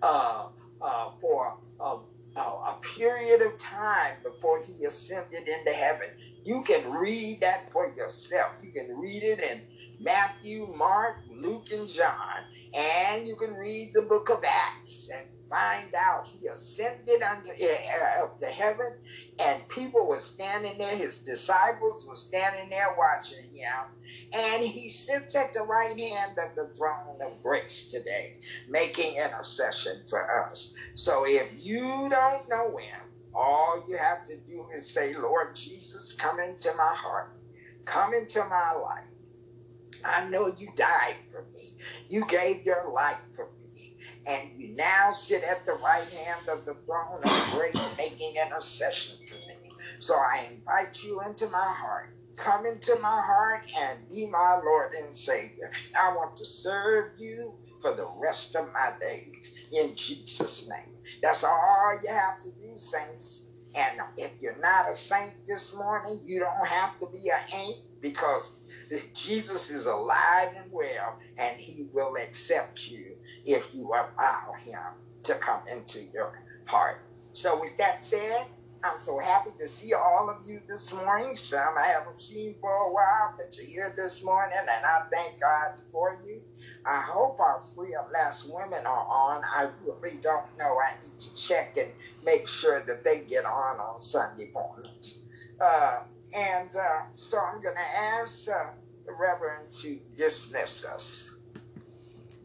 uh, 0.04 0.50
uh, 0.80 1.10
for 1.20 1.58
uh, 1.80 1.98
a 2.38 2.76
period 2.96 3.42
of 3.42 3.58
time 3.58 4.18
before 4.24 4.64
he 4.64 4.86
ascended 4.86 5.50
into 5.50 5.72
heaven. 5.72 6.10
You 6.44 6.62
can 6.62 6.92
read 6.92 7.42
that 7.42 7.72
for 7.74 7.92
yourself. 7.98 8.52
You 8.62 8.72
can 8.72 8.96
read 8.96 9.24
it 9.24 9.40
in 9.40 9.62
Matthew, 10.00 10.72
Mark, 10.78 11.16
Luke, 11.32 11.72
and 11.72 11.88
John. 11.88 12.44
And 12.76 13.26
you 13.26 13.36
can 13.38 13.56
read 13.56 13.94
the 13.96 14.04
book 14.04 14.30
of 14.30 14.44
Acts 14.48 15.10
and 15.12 15.26
find 15.50 15.93
out 15.95 16.28
he 16.28 16.48
ascended 16.48 17.22
unto 17.22 17.52
uh, 17.52 18.24
up 18.24 18.39
to 18.39 18.48
heaven 18.48 18.93
and 19.39 19.68
people 19.70 20.08
were 20.08 20.20
standing 20.20 20.78
there 20.78 20.95
his 20.95 21.20
disciples 21.20 22.06
were 22.08 22.16
standing 22.16 22.70
there 22.70 22.95
watching 22.98 23.45
him 23.52 23.86
and 24.34 24.64
he 24.64 24.89
sits 24.89 25.36
at 25.36 25.54
the 25.54 25.62
right 25.62 26.00
hand 26.00 26.38
of 26.38 26.56
the 26.56 26.72
throne 26.78 27.18
of 27.26 27.41
grace 27.41 27.88
today 27.89 28.36
making 28.68 29.16
intercession 29.18 30.02
for 30.10 30.45
us. 30.50 30.74
So 30.95 31.26
if 31.28 31.50
you 31.56 32.10
don't 32.10 32.50
know 32.50 32.78
him 32.78 33.02
all 33.36 33.84
you 33.88 33.98
have 33.98 34.26
to 34.26 34.38
do 34.38 34.66
is 34.76 34.91
say 34.93 35.16
lord 35.16 35.56
jesus 35.56 36.14
come 36.14 36.39
into 36.39 36.74
my 36.76 36.93
heart. 36.95 37.32
Come 37.86 38.14
into 38.14 38.39
my 38.45 38.74
life. 38.74 39.06
I 40.06 40.30
know 40.30 40.48
you 40.58 40.70
died 40.76 41.18
for 41.32 41.45
me. 41.54 41.76
You 42.10 42.26
gave 42.26 42.66
your 42.66 42.91
life 42.93 43.20
for 43.36 43.45
me 43.45 43.57
and 44.28 44.52
you 44.58 44.76
now 44.76 45.12
sit 45.12 45.44
at 45.44 45.66
the 45.66 45.74
right 45.74 46.10
hand 46.10 46.50
of 46.50 46.66
the 46.66 46.76
throne 46.86 47.22
of 47.24 47.52
grace 47.54 47.96
making 47.98 48.36
intercession 48.46 49.18
for 49.28 49.36
me. 49.36 49.72
So 50.00 50.16
I 50.16 50.50
invite 50.54 51.04
you 51.04 51.22
into 51.22 51.48
my 51.50 51.74
heart. 51.78 52.08
Come 52.38 52.66
into 52.68 52.98
my 53.02 53.22
heart 53.26 53.64
and 53.80 54.10
be 54.10 54.28
my 54.28 54.60
Lord 54.64 54.94
and 55.04 55.16
Savior. 55.16 55.72
I 56.00 56.10
want 56.16 56.36
to 56.38 56.46
serve 56.46 57.12
you 57.18 57.56
for 57.82 57.96
the 57.96 58.08
rest 58.22 58.56
of 58.56 58.68
my 58.74 58.94
days 59.02 59.54
in 59.72 59.96
Jesus' 59.96 60.70
name. 60.70 60.96
That's 61.24 61.44
all 61.44 62.00
you 62.04 62.10
have 62.12 62.40
to 62.42 62.50
do, 62.52 62.78
saints. 62.78 63.50
And 63.76 64.00
if 64.18 64.34
you're 64.42 64.60
not 64.62 64.92
a 64.92 64.96
saint 64.96 65.34
this 65.48 65.76
morning, 65.76 66.22
you 66.26 66.42
don't 66.42 66.68
have 66.68 67.00
to 67.00 67.08
be 67.12 67.30
a 67.30 67.58
ain't 67.58 67.78
because 68.02 68.58
Jesus 69.16 69.70
is 69.72 69.88
alive 69.88 70.50
and 70.58 70.72
well 70.72 71.18
and 71.38 71.60
he 71.60 71.88
will 71.94 72.14
accept 72.24 72.88
you 72.88 73.16
if 73.48 73.74
you 73.74 73.88
allow 73.89 74.54
him 74.66 74.82
to 75.26 75.36
come 75.36 75.62
into 75.72 76.02
your 76.14 76.34
heart. 76.68 76.98
So, 77.34 77.60
with 77.62 77.78
that 77.80 78.04
said, 78.04 78.48
I'm 78.84 79.00
so 79.00 79.20
happy 79.20 79.52
to 79.60 79.68
see 79.68 79.93
all 79.93 80.30
of 80.30 80.48
you 80.48 80.62
this 80.70 80.93
morning. 80.93 81.36
Some 81.36 81.76
I 81.80 81.88
haven't 81.88 82.20
seen 82.20 82.56
for 82.62 82.72
a 82.72 82.93
while, 82.93 83.36
but 83.38 83.58
you're 83.58 83.68
here 83.68 83.95
this 83.98 84.24
morning, 84.26 84.58
and 84.60 84.86
I 84.86 85.02
thank 85.12 85.41
God 85.41 85.76
for 85.91 86.20
you. 86.26 86.41
I 86.86 87.02
hope 87.02 87.39
our 87.39 87.58
at 87.58 88.14
last 88.14 88.50
women 88.50 88.86
are 88.88 89.08
on. 89.10 89.43
I 89.56 89.70
really 89.86 90.18
don't 90.22 90.45
know. 90.60 90.78
I 90.80 90.93
need 91.04 91.20
to 91.20 91.36
check 91.36 91.78
and 91.78 91.89
make 92.26 92.48
sure 92.50 92.84
that 92.88 93.04
they 93.06 93.26
get 93.28 93.45
on 93.45 93.80
on 93.80 94.02
Sunday 94.02 94.52
mornings. 94.54 95.24
Uh, 95.62 96.00
and 96.38 96.76
uh, 96.76 97.02
so 97.16 97.39
I'm 97.39 97.62
going 97.62 97.76
to 97.76 98.00
ask 98.00 98.50
uh, 98.50 98.72
the 99.08 99.14
Reverend 99.14 99.72
to 99.82 100.00
dismiss 100.16 100.86
us. 100.86 101.37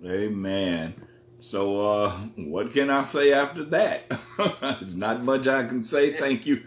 Amen. 0.04 0.94
So, 1.40 1.80
uh, 1.80 2.10
what 2.36 2.72
can 2.72 2.90
I 2.90 3.02
say 3.02 3.32
after 3.32 3.64
that? 3.64 4.10
There's 4.60 4.96
not 4.96 5.22
much 5.22 5.46
I 5.46 5.66
can 5.66 5.82
say. 5.82 6.10
Thank 6.10 6.46
you. 6.46 6.62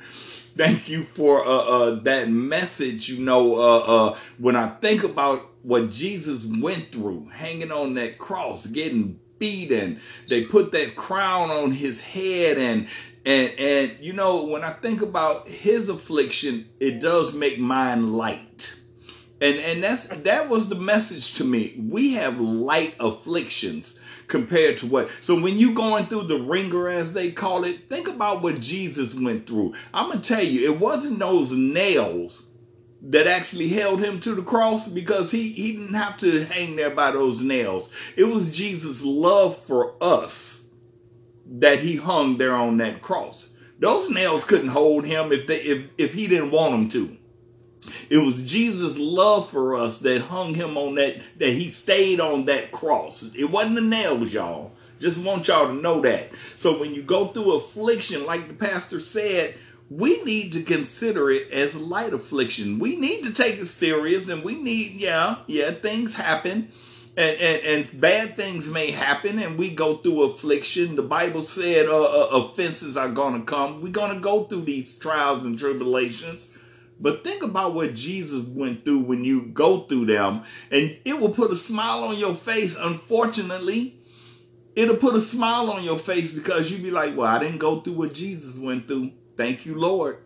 Thank 0.57 0.88
you 0.88 1.03
for 1.03 1.45
uh, 1.45 1.49
uh, 1.49 1.89
that 2.03 2.29
message. 2.29 3.09
You 3.09 3.23
know, 3.23 3.55
uh, 3.55 3.79
uh, 3.79 4.17
when 4.38 4.55
I 4.55 4.67
think 4.67 5.03
about 5.03 5.49
what 5.63 5.91
Jesus 5.91 6.45
went 6.45 6.91
through, 6.93 7.29
hanging 7.29 7.71
on 7.71 7.95
that 7.95 8.17
cross, 8.17 8.65
getting 8.67 9.19
beaten, 9.38 9.99
they 10.29 10.45
put 10.45 10.71
that 10.71 10.95
crown 10.95 11.49
on 11.49 11.71
his 11.71 12.01
head, 12.01 12.57
and 12.57 12.88
and 13.25 13.53
and 13.59 13.97
you 13.99 14.13
know, 14.13 14.45
when 14.45 14.63
I 14.63 14.71
think 14.71 15.01
about 15.01 15.47
his 15.47 15.89
affliction, 15.89 16.69
it 16.79 17.01
does 17.01 17.33
make 17.33 17.59
mine 17.59 18.13
light. 18.13 18.75
And 19.41 19.59
and 19.59 19.83
that's 19.83 20.07
that 20.07 20.49
was 20.49 20.69
the 20.69 20.75
message 20.75 21.33
to 21.33 21.43
me. 21.43 21.75
We 21.77 22.13
have 22.13 22.39
light 22.39 22.95
afflictions 22.99 23.99
compared 24.27 24.77
to 24.79 24.88
what. 24.88 25.09
So 25.19 25.39
when 25.39 25.57
you 25.57 25.73
going 25.73 26.05
through 26.05 26.23
the 26.23 26.39
wringer, 26.39 26.88
as 26.88 27.13
they 27.13 27.31
call 27.31 27.63
it, 27.63 27.89
think 27.89 28.07
about 28.07 28.41
what 28.41 28.61
Jesus 28.61 29.13
went 29.13 29.45
through. 29.45 29.73
I'm 29.93 30.09
gonna 30.09 30.21
tell 30.21 30.43
you, 30.43 30.71
it 30.71 30.79
wasn't 30.79 31.19
those 31.19 31.51
nails 31.51 32.47
that 33.01 33.27
actually 33.27 33.69
held 33.69 33.99
him 33.99 34.19
to 34.21 34.33
the 34.33 34.41
cross 34.41 34.88
because 34.88 35.31
he 35.31 35.51
he 35.51 35.73
didn't 35.73 35.93
have 35.95 36.17
to 36.19 36.45
hang 36.45 36.75
there 36.75 36.89
by 36.89 37.11
those 37.11 37.41
nails. 37.41 37.93
It 38.15 38.25
was 38.25 38.55
Jesus' 38.55 39.03
love 39.03 39.57
for 39.65 39.95
us 40.01 40.67
that 41.45 41.79
he 41.79 41.97
hung 41.97 42.38
there 42.38 42.55
on 42.55 42.77
that 42.77 43.01
cross. 43.01 43.51
Those 43.79 44.09
nails 44.09 44.45
couldn't 44.45 44.69
hold 44.69 45.05
him 45.05 45.31
if 45.31 45.45
they 45.45 45.61
if 45.61 45.83
if 45.97 46.13
he 46.13 46.27
didn't 46.27 46.51
want 46.51 46.71
them 46.71 46.89
to. 46.89 47.17
It 48.09 48.17
was 48.17 48.43
Jesus' 48.43 48.97
love 48.97 49.49
for 49.49 49.75
us 49.75 49.99
that 49.99 50.21
hung 50.21 50.53
him 50.53 50.77
on 50.77 50.95
that, 50.95 51.21
that 51.39 51.49
he 51.49 51.69
stayed 51.69 52.19
on 52.19 52.45
that 52.45 52.71
cross. 52.71 53.29
It 53.36 53.45
wasn't 53.45 53.75
the 53.75 53.81
nails, 53.81 54.33
y'all. 54.33 54.71
Just 54.99 55.17
want 55.17 55.47
y'all 55.47 55.67
to 55.67 55.73
know 55.73 56.01
that. 56.01 56.29
So 56.55 56.79
when 56.79 56.93
you 56.95 57.01
go 57.01 57.27
through 57.27 57.53
affliction, 57.57 58.25
like 58.25 58.47
the 58.47 58.53
pastor 58.53 58.99
said, 59.01 59.55
we 59.89 60.23
need 60.23 60.53
to 60.53 60.63
consider 60.63 61.29
it 61.29 61.51
as 61.51 61.75
light 61.75 62.13
affliction. 62.13 62.79
We 62.79 62.95
need 62.95 63.23
to 63.23 63.33
take 63.33 63.57
it 63.57 63.65
serious 63.65 64.29
and 64.29 64.43
we 64.43 64.55
need, 64.55 64.93
yeah, 64.93 65.38
yeah, 65.47 65.71
things 65.71 66.15
happen. 66.15 66.71
And, 67.17 67.39
and, 67.39 67.65
and 67.65 68.01
bad 68.01 68.36
things 68.36 68.67
may 68.67 68.91
happen 68.91 69.39
and 69.39 69.57
we 69.57 69.69
go 69.69 69.95
through 69.95 70.23
affliction. 70.23 70.95
The 70.95 71.03
Bible 71.03 71.43
said 71.43 71.88
uh, 71.88 72.03
uh, 72.03 72.27
offenses 72.31 72.97
are 72.97 73.09
going 73.09 73.39
to 73.39 73.45
come. 73.45 73.81
We're 73.81 73.91
going 73.91 74.15
to 74.15 74.19
go 74.19 74.43
through 74.43 74.63
these 74.63 74.97
trials 74.97 75.45
and 75.45 75.57
tribulations. 75.57 76.49
But 76.99 77.23
think 77.23 77.43
about 77.43 77.75
what 77.75 77.93
Jesus 77.93 78.45
went 78.45 78.85
through 78.85 78.99
when 78.99 79.23
you 79.25 79.47
go 79.47 79.81
through 79.81 80.05
them, 80.05 80.43
and 80.71 80.97
it 81.03 81.19
will 81.19 81.31
put 81.31 81.51
a 81.51 81.55
smile 81.55 82.03
on 82.05 82.17
your 82.17 82.33
face. 82.33 82.77
Unfortunately, 82.79 83.99
it'll 84.75 84.95
put 84.95 85.15
a 85.15 85.21
smile 85.21 85.69
on 85.71 85.83
your 85.83 85.99
face 85.99 86.31
because 86.31 86.71
you'll 86.71 86.83
be 86.83 86.91
like, 86.91 87.15
Well, 87.15 87.27
I 87.27 87.39
didn't 87.39 87.57
go 87.57 87.81
through 87.81 87.93
what 87.93 88.13
Jesus 88.13 88.57
went 88.57 88.87
through. 88.87 89.11
Thank 89.35 89.65
you, 89.65 89.75
Lord. 89.75 90.19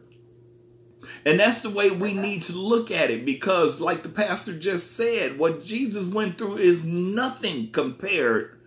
And 1.26 1.40
that's 1.40 1.62
the 1.62 1.70
way 1.70 1.92
we 1.92 2.14
need 2.14 2.44
to 2.44 2.54
look 2.54 2.92
at 2.92 3.10
it 3.10 3.26
because, 3.26 3.80
like 3.80 4.04
the 4.04 4.10
pastor 4.10 4.58
just 4.58 4.96
said, 4.96 5.38
what 5.40 5.64
Jesus 5.64 6.06
went 6.06 6.38
through 6.38 6.58
is 6.58 6.84
nothing 6.84 7.72
compared 7.72 8.60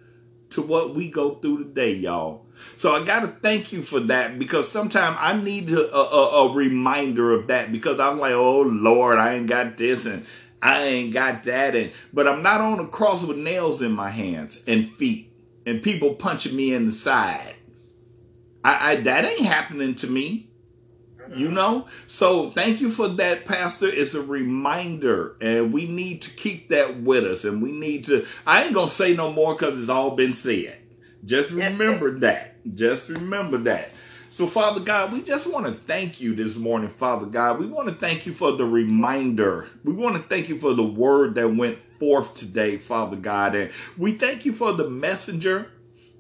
to 0.51 0.63
what 0.63 0.95
we 0.95 1.09
go 1.09 1.37
through 1.37 1.65
today, 1.65 1.95
y'all. 1.95 2.42
So 2.77 2.95
I 2.95 3.05
got 3.05 3.21
to 3.21 3.29
thank 3.29 3.73
you 3.73 3.83
for 3.83 4.01
that 4.01 4.39
because 4.39 4.71
sometimes 4.71 5.17
I 5.21 5.41
need 5.41 5.71
a, 5.71 5.95
a, 5.95 6.49
a, 6.49 6.53
reminder 6.53 7.33
of 7.33 7.47
that 7.49 7.71
because 7.71 8.01
I'm 8.01 8.19
like, 8.19 8.33
oh 8.33 8.63
Lord, 8.63 9.19
I 9.19 9.35
ain't 9.35 9.47
got 9.47 9.77
this 9.77 10.07
and 10.07 10.27
I 10.61 10.83
ain't 10.83 11.13
got 11.13 11.45
that. 11.45 11.75
And, 11.75 11.93
but 12.13 12.27
I'm 12.27 12.43
not 12.43 12.61
on 12.61 12.81
a 12.81 12.87
cross 12.87 13.25
with 13.25 13.37
nails 13.37 13.83
in 13.83 13.93
my 13.93 14.11
hands 14.11 14.63
and 14.67 14.91
feet 14.93 15.33
and 15.67 15.83
people 15.83 16.15
punching 16.15 16.57
me 16.57 16.75
in 16.75 16.87
the 16.87 16.93
side. 16.93 17.55
I, 18.65 18.93
I 18.93 18.97
that 18.97 19.25
ain't 19.25 19.47
happening 19.47 19.95
to 19.97 20.07
me. 20.07 20.49
You 21.35 21.51
know? 21.51 21.87
So 22.07 22.51
thank 22.51 22.81
you 22.81 22.91
for 22.91 23.09
that, 23.09 23.45
Pastor. 23.45 23.87
It's 23.87 24.15
a 24.15 24.23
reminder, 24.23 25.37
and 25.41 25.73
we 25.73 25.87
need 25.87 26.23
to 26.23 26.31
keep 26.31 26.69
that 26.69 27.01
with 27.01 27.25
us. 27.25 27.45
And 27.45 27.63
we 27.63 27.73
need 27.73 28.05
to, 28.07 28.27
I 28.47 28.65
ain't 28.65 28.75
going 28.75 28.89
to 28.89 28.95
say 28.95 29.15
no 29.15 29.33
more 29.33 29.55
because 29.55 29.79
it's 29.79 29.89
all 29.89 30.17
been 30.17 30.33
said. 30.33 30.79
Just 31.25 31.51
remember 31.51 32.19
that. 32.21 32.52
Just 32.75 33.09
remember 33.09 33.59
that. 33.59 33.91
So, 34.31 34.47
Father 34.47 34.81
God, 34.81 35.13
we 35.13 35.23
just 35.23 35.53
want 35.53 35.67
to 35.67 35.73
thank 35.73 36.21
you 36.21 36.35
this 36.35 36.57
morning, 36.57 36.89
Father 36.89 37.27
God. 37.27 37.59
We 37.61 37.67
want 37.67 37.89
to 37.89 37.95
thank 37.95 38.25
you 38.25 38.33
for 38.33 38.53
the 38.53 38.65
reminder. 38.65 39.69
We 39.85 39.93
want 39.93 40.17
to 40.17 40.23
thank 40.23 40.49
you 40.49 40.59
for 40.59 40.73
the 40.73 40.83
word 40.83 41.35
that 41.35 41.55
went 41.55 41.79
forth 41.99 42.35
today, 42.35 42.79
Father 42.79 43.17
God. 43.17 43.55
And 43.55 43.71
we 43.99 44.13
thank 44.13 44.47
you 44.47 44.55
for 44.55 44.73
the 44.73 44.89
messenger 44.89 45.71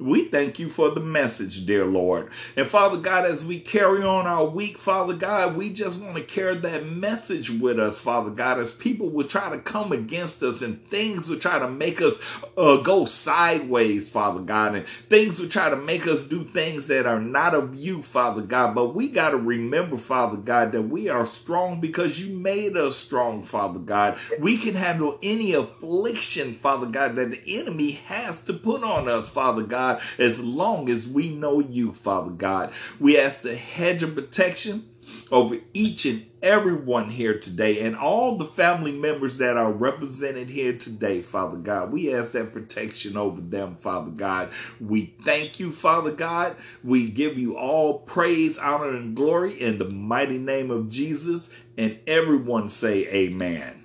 we 0.05 0.25
thank 0.25 0.59
you 0.59 0.69
for 0.69 0.91
the 0.91 1.01
message, 1.01 1.65
dear 1.67 1.85
Lord. 1.85 2.31
And 2.57 2.67
Father 2.67 2.99
God, 2.99 3.25
as 3.25 3.45
we 3.45 3.61
carry 3.61 4.03
on 4.03 4.27
our 4.27 4.45
week, 4.45 4.79
Father 4.79 5.15
God, 5.15 5.57
we 5.57 5.73
just 5.73 6.01
want 6.01 6.17
to 6.17 6.23
carry 6.23 6.57
that 6.57 6.87
message 6.87 7.51
with 7.51 7.79
us, 7.79 8.01
Father 8.01 8.31
God, 8.31 8.59
as 8.59 8.73
people 8.73 9.09
will 9.09 9.27
try 9.27 9.51
to 9.51 9.59
come 9.59 9.93
against 9.93 10.43
us 10.43 10.63
and 10.63 10.85
things 10.89 11.29
will 11.29 11.39
try 11.39 11.59
to 11.59 11.69
make 11.69 12.03
us 12.03 12.21
uh, 12.57 12.79
go 12.79 13.05
sideways, 13.05 14.11
Father 14.11 14.41
God, 14.41 14.75
and 14.75 14.87
things 14.87 15.41
will 15.41 15.49
try 15.49 15.71
to 15.71 15.77
make 15.77 16.07
us 16.07 16.25
do 16.25 16.45
things 16.45 16.87
that 16.89 17.07
are 17.07 17.21
not 17.21 17.55
of 17.55 17.75
you, 17.75 18.03
Father 18.03 18.43
God. 18.43 18.75
But 18.75 18.95
we 18.95 19.09
got 19.09 19.31
to 19.31 19.37
remember, 19.37 19.97
Father 19.97 20.37
God, 20.37 20.73
that 20.73 20.83
we 20.83 21.09
are 21.09 21.27
strong 21.27 21.81
because 21.81 22.21
you 22.21 22.37
made 22.37 22.77
us 22.77 22.97
strong, 22.97 23.43
Father 23.43 23.79
God. 23.79 24.19
We 24.39 24.57
can 24.57 24.75
handle 24.75 25.19
any 25.23 25.53
affliction, 25.53 26.55
Father 26.55 26.87
God, 26.87 27.17
that 27.17 27.31
the 27.31 27.59
enemy 27.59 27.93
has 27.93 28.43
to 28.43 28.53
put 28.53 28.83
on 28.83 29.09
us, 29.09 29.29
Father 29.29 29.63
God. 29.63 29.91
God, 29.95 30.03
as 30.18 30.40
long 30.40 30.88
as 30.88 31.09
we 31.09 31.28
know 31.28 31.61
you, 31.61 31.93
Father 31.93 32.30
God. 32.30 32.72
We 33.01 33.18
ask 33.18 33.43
the 33.43 33.57
hedge 33.57 34.03
of 34.03 34.14
protection 34.14 34.88
over 35.30 35.59
each 35.74 36.07
and 36.07 36.26
everyone 36.43 37.11
here 37.11 37.38
today 37.38 37.80
and 37.80 37.97
all 37.97 38.36
the 38.36 38.45
family 38.45 38.93
members 38.93 39.38
that 39.38 39.57
are 39.57 39.72
represented 39.72 40.51
here 40.51 40.76
today, 40.76 41.22
Father 41.22 41.57
God. 41.57 41.93
We 41.93 42.12
ask 42.14 42.32
that 42.32 42.53
protection 42.53 43.16
over 43.16 43.40
them, 43.40 43.76
Father 43.76 44.11
God. 44.11 44.51
We 44.80 45.14
thank 45.24 45.61
you, 45.61 45.72
Father 45.72 46.12
God. 46.12 46.57
We 46.82 47.09
give 47.11 47.38
you 47.38 47.57
all 47.57 48.01
praise, 48.01 48.59
honor, 48.59 48.90
and 48.90 49.14
glory 49.14 49.61
in 49.61 49.78
the 49.78 49.88
mighty 49.88 50.38
name 50.38 50.70
of 50.70 50.88
Jesus. 50.88 51.55
And 51.76 51.99
everyone 52.07 52.68
say, 52.68 53.07
Amen. 53.09 53.84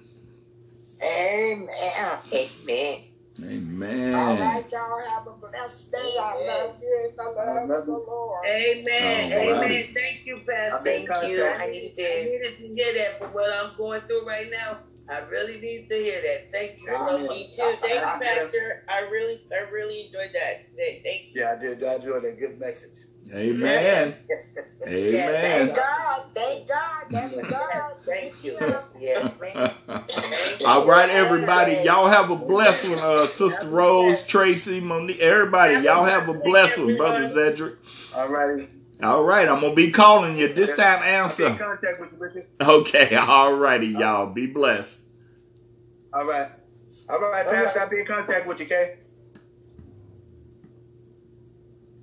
Amen. 1.01 1.69
Amen. 2.33 3.16
Amen. 3.43 4.15
All 4.15 4.35
right, 4.37 4.65
y'all 4.71 4.99
have 5.09 5.27
a 5.27 5.37
blessed 5.37 5.91
day. 5.91 5.97
I 6.19 6.45
love 6.47 6.75
you 6.81 7.09
in 7.09 7.15
the 7.15 7.23
love 7.23 7.69
of 7.69 7.85
the 7.85 7.91
Lord. 7.91 8.45
Amen. 8.45 9.31
Amen. 9.31 9.93
Thank 9.93 10.25
you, 10.25 10.41
Pastor. 10.47 10.83
Thank 10.83 11.07
you. 11.07 11.45
I 11.45 11.67
needed 11.67 11.93
I 11.99 12.23
needed 12.25 12.57
to 12.57 12.67
hear 12.75 12.93
that 12.93 13.19
for 13.19 13.27
what 13.27 13.53
I'm 13.53 13.77
going 13.77 14.01
through 14.01 14.25
right 14.25 14.47
now. 14.51 14.79
I 15.09 15.19
really 15.29 15.59
need 15.59 15.87
to 15.89 15.95
hear 15.95 16.21
that. 16.21 16.51
Thank 16.51 16.79
you. 16.81 16.93
I 16.93 17.05
love 17.05 17.21
you 17.21 17.45
too. 17.45 17.73
Thank 17.81 18.01
you, 18.01 18.19
Pastor. 18.21 18.83
I 18.89 19.07
really, 19.11 19.39
I 19.53 19.69
really 19.71 20.07
enjoyed 20.07 20.33
that 20.33 20.67
today. 20.67 21.01
Thank 21.05 21.21
you. 21.31 21.41
Yeah, 21.41 21.55
I 21.57 21.61
did. 21.61 21.83
I 21.83 21.95
enjoyed 21.95 22.25
a 22.25 22.33
good 22.33 22.59
message. 22.59 22.97
Amen. 23.33 24.15
Amen. 24.87 25.67
Thank 25.67 25.75
God. 25.75 26.25
Thank 26.33 26.67
God. 26.67 27.05
Thank 27.11 27.49
God. 27.49 27.91
Thank 28.05 28.43
you. 28.43 28.57
Yes, 28.99 29.33
man. 29.39 29.71
All 30.65 30.85
right, 30.85 31.09
everybody. 31.09 31.73
Y'all 31.83 32.07
have 32.07 32.29
a 32.29 32.35
blessed 32.35 32.89
one. 32.89 32.99
Uh, 32.99 33.27
Sister 33.27 33.67
Rose, 33.67 34.25
Tracy, 34.25 34.79
Monique, 34.79 35.19
everybody. 35.19 35.83
Y'all 35.85 36.05
have 36.05 36.29
a 36.29 36.33
blessed 36.33 36.79
one, 36.79 36.95
Brother 36.95 37.27
Zedric. 37.27 37.75
All 38.15 38.29
righty. 38.29 38.67
All 39.03 39.23
right, 39.23 39.47
I'm 39.47 39.61
gonna 39.61 39.75
be 39.75 39.91
calling 39.91 40.37
you 40.37 40.51
this 40.51 40.75
time. 40.75 40.99
I'll 40.99 40.99
be 40.99 41.05
in 41.05 41.13
Answer. 41.13 41.49
contact 41.49 41.99
with 41.99 42.11
you, 42.13 42.17
Richard. 42.17 42.47
Okay. 42.59 43.15
All 43.27 43.53
righty, 43.53 43.87
y'all. 43.87 44.27
Be 44.27 44.47
blessed. 44.47 45.01
All 46.13 46.25
right. 46.25 46.49
All 47.09 47.19
right, 47.19 47.47
Pastor. 47.47 47.81
I'll 47.81 47.89
be 47.89 47.99
in 47.99 48.07
contact 48.07 48.47
with 48.47 48.59
you, 48.59 48.65
okay? 48.65 48.95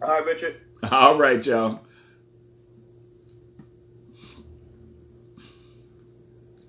All 0.02 0.08
right, 0.08 0.24
Richard. 0.24 0.60
All 0.90 1.16
right, 1.16 1.44
y'all. 1.46 1.80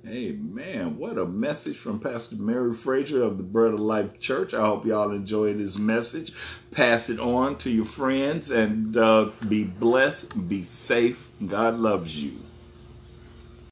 Hey, 0.06 0.34
man, 0.34 0.98
What 0.98 1.18
a 1.18 1.26
message 1.26 1.76
from 1.78 2.00
Pastor 2.00 2.36
Mary 2.36 2.74
Frazier 2.74 3.24
of 3.24 3.38
the 3.38 3.44
Bread 3.44 3.74
of 3.74 3.80
Life 3.80 4.20
Church. 4.20 4.54
I 4.54 4.62
hope 4.62 4.86
y'all 4.86 5.12
enjoyed 5.12 5.58
this 5.58 5.78
message. 5.78 6.32
Pass 6.72 7.10
it 7.10 7.20
on 7.20 7.58
to 7.58 7.72
your 7.72 7.86
friends 7.86 8.52
and 8.52 8.96
uh, 8.96 9.32
be 9.50 9.64
blessed, 9.64 10.48
be 10.48 10.62
safe. 10.62 11.32
God 11.46 11.76
loves 11.80 12.24
you. 12.24 12.45